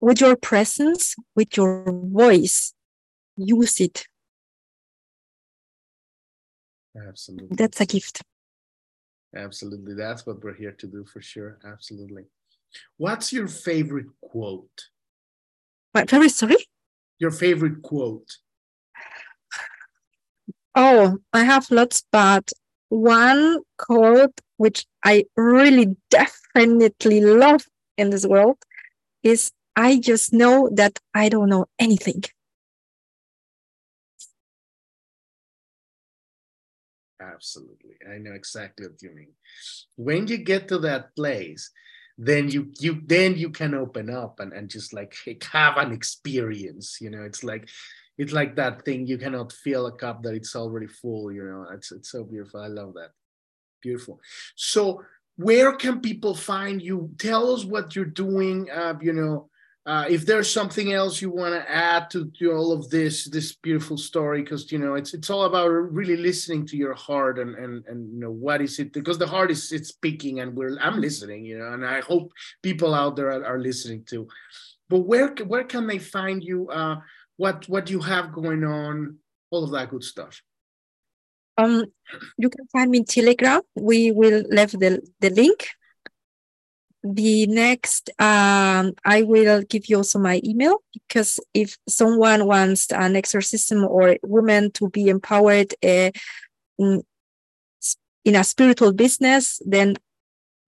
with 0.00 0.20
your 0.20 0.34
presence, 0.34 1.14
with 1.36 1.56
your 1.56 1.84
voice. 1.86 2.74
Use 3.40 3.80
it. 3.80 4.06
Absolutely. 6.94 7.56
That's 7.56 7.80
a 7.80 7.86
gift. 7.86 8.22
Absolutely. 9.34 9.94
That's 9.94 10.26
what 10.26 10.42
we're 10.42 10.54
here 10.54 10.72
to 10.72 10.86
do 10.86 11.04
for 11.04 11.22
sure. 11.22 11.58
Absolutely. 11.64 12.24
What's 12.98 13.32
your 13.32 13.48
favorite 13.48 14.08
quote? 14.20 14.88
My 15.94 16.04
favorite, 16.04 16.32
sorry? 16.32 16.56
Your 17.18 17.30
favorite 17.30 17.80
quote. 17.82 18.30
Oh, 20.74 21.18
I 21.32 21.44
have 21.44 21.70
lots, 21.70 22.04
but 22.12 22.52
one 22.90 23.60
quote 23.78 24.38
which 24.56 24.84
I 25.04 25.24
really 25.36 25.96
definitely 26.10 27.20
love 27.22 27.64
in 27.96 28.10
this 28.10 28.26
world 28.26 28.58
is 29.22 29.52
I 29.76 29.98
just 29.98 30.32
know 30.32 30.68
that 30.74 30.98
I 31.14 31.30
don't 31.30 31.48
know 31.48 31.66
anything. 31.78 32.24
Absolutely. 37.20 37.96
I 38.10 38.18
know 38.18 38.32
exactly 38.32 38.86
what 38.86 39.02
you 39.02 39.10
mean. 39.14 39.32
When 39.96 40.26
you 40.26 40.38
get 40.38 40.68
to 40.68 40.78
that 40.78 41.14
place, 41.16 41.70
then 42.16 42.48
you 42.50 42.72
you 42.80 43.00
then 43.06 43.36
you 43.36 43.50
can 43.50 43.74
open 43.74 44.10
up 44.10 44.40
and, 44.40 44.52
and 44.52 44.68
just 44.70 44.92
like 44.92 45.14
have 45.52 45.76
an 45.76 45.92
experience. 45.92 46.98
You 47.00 47.10
know, 47.10 47.22
it's 47.22 47.44
like 47.44 47.68
it's 48.18 48.32
like 48.32 48.56
that 48.56 48.84
thing 48.84 49.06
you 49.06 49.18
cannot 49.18 49.52
fill 49.52 49.86
a 49.86 49.92
cup 49.92 50.22
that 50.22 50.34
it's 50.34 50.54
already 50.56 50.86
full 50.86 51.32
you 51.32 51.42
know 51.44 51.66
it's 51.72 51.90
it's 51.92 52.10
so 52.10 52.22
beautiful 52.24 52.60
i 52.60 52.66
love 52.66 52.92
that 52.94 53.10
beautiful 53.82 54.20
so 54.56 55.02
where 55.36 55.74
can 55.76 56.00
people 56.00 56.34
find 56.34 56.82
you 56.82 57.10
tell 57.18 57.54
us 57.54 57.64
what 57.64 57.96
you're 57.96 58.06
doing 58.06 58.70
uh, 58.70 58.94
you 59.02 59.12
know 59.12 59.49
uh, 59.86 60.04
if 60.08 60.26
there's 60.26 60.52
something 60.52 60.92
else 60.92 61.22
you 61.22 61.30
want 61.30 61.54
to 61.54 61.70
add 61.70 62.10
to, 62.10 62.30
to 62.38 62.52
all 62.52 62.70
of 62.70 62.90
this 62.90 63.24
this 63.30 63.54
beautiful 63.56 63.96
story 63.96 64.42
because 64.42 64.70
you 64.70 64.78
know 64.78 64.94
it's 64.94 65.14
it's 65.14 65.30
all 65.30 65.44
about 65.44 65.68
really 65.68 66.16
listening 66.16 66.66
to 66.66 66.76
your 66.76 66.94
heart 66.94 67.38
and 67.38 67.54
and 67.54 67.84
and 67.86 68.12
you 68.12 68.20
know 68.20 68.30
what 68.30 68.60
is 68.60 68.78
it 68.78 68.92
because 68.92 69.18
the 69.18 69.26
heart 69.26 69.50
is 69.50 69.72
it's 69.72 69.88
speaking 69.88 70.40
and 70.40 70.54
we're 70.54 70.78
i'm 70.80 71.00
listening 71.00 71.46
you 71.46 71.58
know 71.58 71.72
and 71.72 71.86
i 71.86 72.00
hope 72.00 72.30
people 72.62 72.94
out 72.94 73.16
there 73.16 73.30
are, 73.30 73.44
are 73.44 73.58
listening 73.58 74.04
too. 74.04 74.28
But 74.88 75.00
where 75.00 75.34
where 75.46 75.64
can 75.64 75.86
they 75.86 75.98
find 75.98 76.42
you? 76.42 76.68
Uh 76.68 76.96
what 77.36 77.68
what 77.68 77.86
do 77.86 77.92
you 77.92 78.00
have 78.00 78.32
going 78.32 78.64
on? 78.64 79.18
All 79.50 79.64
of 79.64 79.70
that 79.70 79.90
good 79.90 80.04
stuff. 80.04 80.42
Um 81.56 81.84
you 82.36 82.50
can 82.50 82.66
find 82.72 82.90
me 82.90 82.98
in 82.98 83.04
telegram. 83.04 83.62
We 83.74 84.10
will 84.10 84.44
leave 84.50 84.72
the 84.72 85.00
the 85.20 85.30
link 85.30 85.68
the 87.02 87.46
next 87.46 88.10
um, 88.20 88.92
i 89.04 89.22
will 89.22 89.62
give 89.62 89.86
you 89.86 89.96
also 89.96 90.18
my 90.18 90.40
email 90.44 90.78
because 90.92 91.40
if 91.54 91.78
someone 91.88 92.46
wants 92.46 92.92
an 92.92 93.16
exorcism 93.16 93.84
or 93.84 94.16
woman 94.22 94.70
to 94.72 94.88
be 94.90 95.08
empowered 95.08 95.72
uh, 95.82 96.10
in, 96.78 97.02
in 98.24 98.36
a 98.36 98.44
spiritual 98.44 98.92
business 98.92 99.62
then 99.64 99.96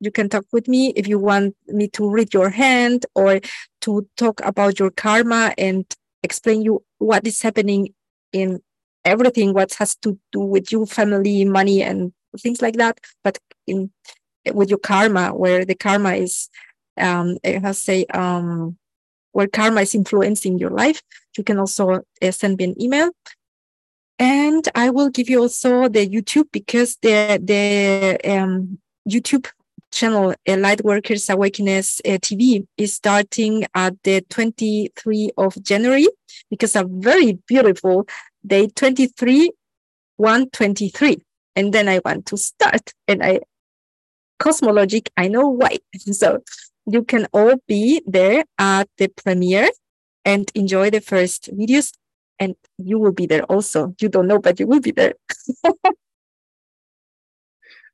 you 0.02 0.10
can 0.10 0.28
talk 0.28 0.44
with 0.52 0.66
me. 0.66 0.92
If 0.96 1.06
you 1.06 1.18
want 1.18 1.54
me 1.68 1.86
to 1.90 2.10
read 2.10 2.34
your 2.34 2.50
hand 2.50 3.06
or 3.14 3.40
to 3.82 4.06
talk 4.16 4.40
about 4.44 4.80
your 4.80 4.90
karma 4.90 5.54
and 5.56 5.86
explain 6.24 6.62
you 6.62 6.84
what 6.98 7.24
is 7.24 7.40
happening 7.40 7.94
in 8.32 8.60
everything 9.04 9.52
what 9.52 9.74
has 9.74 9.94
to 9.96 10.18
do 10.32 10.40
with 10.40 10.70
you 10.72 10.86
family 10.86 11.44
money 11.44 11.82
and 11.82 12.12
things 12.38 12.62
like 12.62 12.76
that 12.76 12.98
but 13.24 13.36
in 13.66 13.90
with 14.52 14.70
your 14.70 14.78
karma, 14.78 15.34
where 15.34 15.64
the 15.64 15.74
karma 15.74 16.14
is, 16.14 16.48
um, 16.96 17.38
I 17.44 17.72
say, 17.72 18.04
um, 18.06 18.76
where 19.32 19.46
karma 19.46 19.82
is 19.82 19.94
influencing 19.94 20.58
your 20.58 20.70
life. 20.70 21.02
You 21.36 21.44
can 21.44 21.58
also 21.58 22.02
uh, 22.22 22.30
send 22.30 22.58
me 22.58 22.64
an 22.64 22.82
email. 22.82 23.10
And 24.18 24.66
I 24.74 24.90
will 24.90 25.08
give 25.08 25.28
you 25.28 25.40
also 25.40 25.88
the 25.88 26.06
YouTube 26.06 26.48
because 26.52 26.96
the 27.02 27.40
the 27.42 28.18
um, 28.30 28.78
YouTube 29.08 29.48
channel 29.90 30.30
uh, 30.30 30.52
Lightworkers 30.52 31.32
Awakeness 31.32 32.00
uh, 32.04 32.18
TV 32.18 32.66
is 32.76 32.94
starting 32.94 33.66
at 33.74 33.94
the 34.04 34.22
23 34.30 35.30
of 35.36 35.62
January 35.62 36.08
because 36.50 36.74
a 36.76 36.84
very 36.84 37.38
beautiful 37.46 38.06
day 38.44 38.66
23 38.68 39.50
123 40.16 41.18
and 41.56 41.72
then 41.72 41.88
I 41.88 42.00
want 42.04 42.26
to 42.26 42.36
start 42.36 42.92
and 43.06 43.22
I 43.22 43.40
cosmologic, 44.42 45.08
I 45.16 45.28
know 45.28 45.48
why. 45.48 45.78
So 46.20 46.42
you 46.86 47.04
can 47.04 47.26
all 47.32 47.54
be 47.68 48.02
there 48.06 48.44
at 48.58 48.88
the 48.98 49.08
premiere 49.08 49.70
and 50.24 50.50
enjoy 50.54 50.90
the 50.90 51.00
first 51.00 51.50
videos 51.56 51.92
and 52.38 52.56
you 52.78 52.98
will 52.98 53.12
be 53.12 53.26
there 53.26 53.44
also. 53.44 53.94
You 54.00 54.08
don't 54.08 54.26
know, 54.26 54.40
but 54.40 54.58
you 54.58 54.66
will 54.66 54.80
be 54.80 54.90
there. 54.90 55.14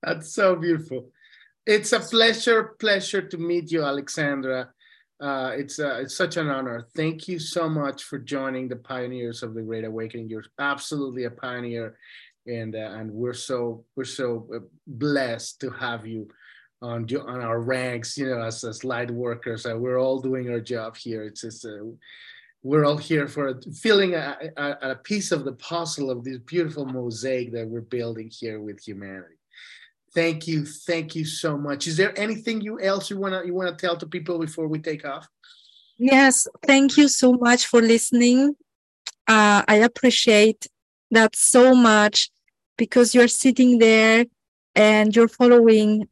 That's 0.03 0.33
so 0.33 0.57
beautiful. 0.57 1.11
It's 1.67 1.93
a 1.93 2.01
pleasure, 2.01 2.77
pleasure 2.79 3.21
to 3.21 3.37
meet 3.37 3.71
you, 3.71 3.85
Alexandra. 3.85 4.71
Uh, 5.21 5.53
it's 5.57 5.81
uh, 5.81 5.99
it's 6.03 6.17
such 6.17 6.37
an 6.37 6.49
honor. 6.49 6.87
Thank 6.95 7.27
you 7.27 7.41
so 7.41 7.69
much 7.69 8.05
for 8.05 8.19
joining 8.19 8.69
the 8.69 8.77
pioneers 8.77 9.43
of 9.43 9.53
the 9.55 9.63
Great 9.63 9.85
Awakening. 9.85 10.29
You're 10.31 10.45
absolutely 10.61 11.25
a 11.25 11.31
pioneer, 11.31 11.97
and 12.49 12.75
uh, 12.75 12.95
and 12.99 13.11
we're 13.11 13.35
so 13.35 13.85
we're 13.97 14.05
so 14.05 14.49
uh, 14.55 14.59
blessed 14.87 15.61
to 15.61 15.71
have 15.71 16.07
you 16.07 16.29
on 16.81 17.07
on 17.17 17.41
our 17.41 17.61
ranks 17.61 18.17
you 18.17 18.27
know 18.27 18.43
as, 18.43 18.65
as 18.65 18.85
light 18.85 19.11
workers. 19.11 19.67
Uh, 19.67 19.77
we're 19.77 20.01
all 20.01 20.21
doing 20.21 20.51
our 20.51 20.61
job 20.61 20.97
here. 20.97 21.23
It's 21.23 21.43
just 21.43 21.65
uh, 21.65 21.85
we're 22.63 22.85
all 22.85 22.97
here 22.97 23.29
for 23.29 23.61
filling 23.83 24.15
a, 24.15 24.37
a, 24.57 24.77
a, 24.91 24.95
piece 24.97 25.31
of 25.31 25.45
the 25.45 25.53
puzzle 25.53 26.11
of 26.11 26.25
this 26.25 26.39
beautiful 26.39 26.85
mosaic 26.85 27.53
that 27.53 27.69
we're 27.69 27.83
building 27.83 28.29
here 28.37 28.61
with 28.61 28.81
humanity. 28.81 29.37
Thank 30.13 30.49
you. 30.49 30.67
Thank 30.67 31.15
you 31.15 31.25
so 31.25 31.57
much. 31.57 31.87
Is 31.87 31.97
there 31.97 32.19
anything 32.19 32.61
you 32.61 32.81
else 32.81 33.11
you 33.11 33.19
want 33.19 33.35
to 33.35 33.47
you 33.47 33.55
want 33.55 33.77
to 33.77 33.87
tell 33.87 33.97
to 33.97 34.07
people 34.07 34.39
before 34.39 34.67
we 34.67 34.79
take 34.81 35.05
off? 35.05 35.29
Yes. 35.99 36.47
Thank 36.67 36.97
you 36.97 37.09
so 37.09 37.35
much 37.35 37.67
for 37.67 37.83
listening. 37.83 38.57
Uh, 39.27 39.63
i 39.69 39.75
appreciate 39.75 40.67
that 41.11 41.37
so 41.37 41.75
much 41.75 42.31
because 42.79 43.15
you're 43.15 43.29
sitting 43.29 43.79
there 43.79 44.25
and 44.75 45.15
you're 45.15 45.29
following 45.29 46.09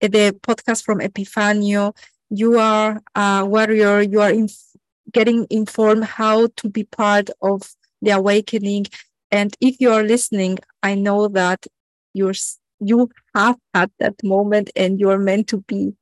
the 0.00 0.36
podcast 0.46 0.84
from 0.84 1.00
Epifanio. 1.00 1.96
You 2.30 2.58
are 2.58 3.02
a 3.16 3.44
warrior. 3.44 4.02
You 4.02 4.20
are 4.20 4.30
inf- 4.30 4.76
getting 5.10 5.46
informed 5.50 6.04
how 6.04 6.48
to 6.56 6.68
be 6.68 6.84
part 6.84 7.30
of 7.42 7.74
the 8.02 8.10
awakening. 8.10 8.86
And 9.32 9.56
if 9.60 9.80
you 9.80 9.90
are 9.90 10.04
listening, 10.04 10.58
I 10.82 10.94
know 10.94 11.26
that 11.28 11.66
you're 12.12 12.34
you 12.80 13.08
have 13.34 13.56
had 13.72 13.90
that 13.98 14.22
moment 14.22 14.70
and 14.76 15.00
you 15.00 15.10
are 15.10 15.18
meant 15.18 15.48
to 15.48 15.58
be 15.62 15.94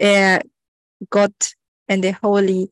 uh, 0.00 0.40
God 1.10 1.32
and 1.88 2.04
the 2.04 2.12
Holy 2.12 2.70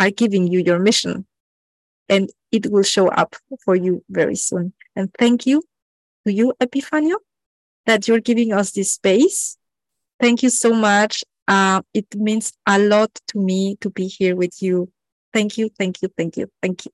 are 0.00 0.10
giving 0.10 0.46
you 0.46 0.60
your 0.60 0.78
mission 0.78 1.26
and 2.08 2.30
it 2.56 2.70
will 2.72 2.82
show 2.82 3.08
up 3.08 3.36
for 3.64 3.74
you 3.76 4.02
very 4.08 4.36
soon. 4.36 4.72
And 4.96 5.12
thank 5.18 5.46
you 5.46 5.62
to 6.24 6.32
you, 6.32 6.54
Epifanio, 6.60 7.16
that 7.86 8.08
you're 8.08 8.20
giving 8.30 8.52
us 8.52 8.72
this 8.72 8.92
space. 8.92 9.58
Thank 10.18 10.42
you 10.42 10.50
so 10.50 10.72
much. 10.72 11.24
Uh, 11.46 11.82
it 11.94 12.06
means 12.16 12.52
a 12.66 12.78
lot 12.78 13.12
to 13.28 13.38
me 13.38 13.76
to 13.82 13.90
be 13.90 14.06
here 14.06 14.34
with 14.34 14.62
you. 14.62 14.90
Thank 15.32 15.58
you, 15.58 15.68
thank 15.78 16.02
you, 16.02 16.08
thank 16.16 16.36
you, 16.36 16.50
thank 16.62 16.86
you. 16.86 16.92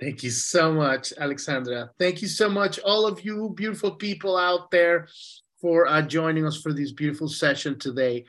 Thank 0.00 0.24
you 0.24 0.30
so 0.30 0.72
much, 0.72 1.12
Alexandra. 1.16 1.90
Thank 1.98 2.20
you 2.20 2.28
so 2.28 2.48
much, 2.48 2.80
all 2.80 3.06
of 3.06 3.24
you 3.24 3.54
beautiful 3.56 3.92
people 3.92 4.36
out 4.36 4.70
there, 4.70 5.06
for 5.64 5.86
uh, 5.86 6.02
joining 6.02 6.44
us 6.44 6.60
for 6.60 6.74
this 6.74 6.92
beautiful 6.92 7.26
session 7.26 7.78
today 7.78 8.22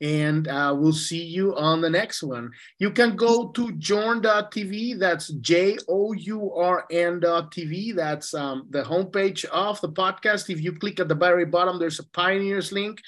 and 0.00 0.48
uh, 0.48 0.74
we'll 0.76 0.92
see 0.92 1.22
you 1.22 1.54
on 1.56 1.80
the 1.80 1.90
next 1.90 2.22
one. 2.22 2.50
You 2.78 2.90
can 2.90 3.16
go 3.16 3.48
to 3.48 3.72
journ.tv. 3.72 4.98
That's 4.98 5.28
J 5.28 5.78
O 5.88 6.12
U 6.12 6.52
R 6.54 6.86
N.tv. 6.90 7.94
That's 7.94 8.32
um, 8.32 8.66
the 8.70 8.82
homepage 8.82 9.44
of 9.46 9.80
the 9.80 9.90
podcast. 9.90 10.48
If 10.48 10.60
you 10.60 10.72
click 10.72 11.00
at 11.00 11.08
the 11.08 11.14
very 11.14 11.44
bottom, 11.44 11.78
there's 11.78 11.98
a 11.98 12.06
pioneers 12.08 12.72
link, 12.72 13.00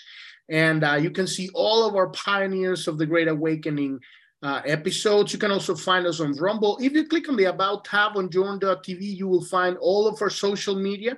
and 0.51 0.85
uh, 0.85 0.95
you 0.95 1.11
can 1.11 1.27
see 1.27 1.49
all 1.55 1.89
of 1.89 1.97
our 1.97 2.09
pioneers 2.11 2.87
of 2.89 2.99
the 2.99 3.07
Great 3.07 3.29
Awakening. 3.29 4.01
Uh, 4.45 4.61
episodes. 4.67 5.33
You 5.33 5.39
can 5.39 5.53
also 5.53 5.77
find 5.77 6.05
us 6.05 6.19
on 6.19 6.33
Rumble. 6.33 6.77
If 6.83 6.95
you 6.95 7.07
click 7.07 7.29
on 7.29 7.37
the 7.37 7.45
About 7.45 7.85
tab 7.85 8.17
on 8.17 8.29
journ.tv, 8.29 8.99
you 9.01 9.29
will 9.29 9.45
find 9.45 9.77
all 9.77 10.09
of 10.09 10.21
our 10.21 10.31
social 10.31 10.75
media. 10.75 11.17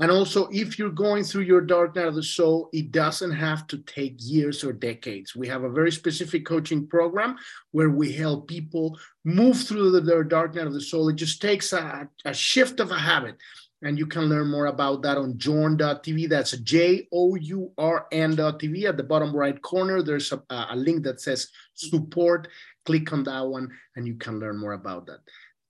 And 0.00 0.12
also, 0.12 0.48
if 0.52 0.78
you're 0.78 0.90
going 0.90 1.24
through 1.24 1.42
your 1.42 1.60
dark 1.60 1.96
night 1.96 2.06
of 2.06 2.14
the 2.14 2.22
soul, 2.22 2.68
it 2.72 2.92
doesn't 2.92 3.32
have 3.32 3.66
to 3.68 3.78
take 3.78 4.14
years 4.18 4.62
or 4.62 4.72
decades. 4.72 5.34
We 5.34 5.48
have 5.48 5.64
a 5.64 5.70
very 5.70 5.90
specific 5.90 6.46
coaching 6.46 6.86
program 6.86 7.36
where 7.72 7.90
we 7.90 8.12
help 8.12 8.46
people 8.46 8.96
move 9.24 9.60
through 9.60 9.90
the, 9.90 10.00
their 10.00 10.22
dark 10.22 10.54
night 10.54 10.68
of 10.68 10.72
the 10.72 10.80
soul. 10.80 11.08
It 11.08 11.16
just 11.16 11.42
takes 11.42 11.72
a, 11.72 12.08
a 12.24 12.32
shift 12.32 12.78
of 12.78 12.92
a 12.92 12.98
habit. 12.98 13.36
And 13.82 13.98
you 13.98 14.06
can 14.06 14.24
learn 14.24 14.50
more 14.50 14.66
about 14.66 15.02
that 15.02 15.18
on 15.18 15.38
journ.tv. 15.38 16.28
That's 16.28 16.52
J 16.58 17.08
O 17.12 17.36
U 17.36 17.72
R 17.78 18.06
N.tv. 18.10 18.84
At 18.84 18.96
the 18.96 19.04
bottom 19.04 19.34
right 19.34 19.60
corner, 19.62 20.02
there's 20.02 20.32
a, 20.32 20.42
a 20.50 20.76
link 20.76 21.04
that 21.04 21.20
says 21.20 21.48
support. 21.74 22.48
Click 22.84 23.12
on 23.12 23.22
that 23.24 23.46
one, 23.46 23.70
and 23.94 24.06
you 24.06 24.14
can 24.14 24.40
learn 24.40 24.58
more 24.58 24.72
about 24.72 25.06
that. 25.06 25.20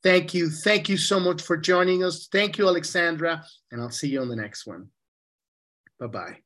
Thank 0.03 0.33
you. 0.33 0.49
Thank 0.49 0.89
you 0.89 0.97
so 0.97 1.19
much 1.19 1.43
for 1.43 1.57
joining 1.57 2.05
us. 2.05 2.29
Thank 2.31 2.59
you, 2.59 2.69
Alexandra. 2.69 3.45
And 3.73 3.81
I'll 3.81 3.91
see 3.91 4.09
you 4.09 4.21
on 4.21 4.29
the 4.29 4.37
next 4.37 4.67
one. 4.67 4.89
Bye 5.99 6.07
bye. 6.07 6.39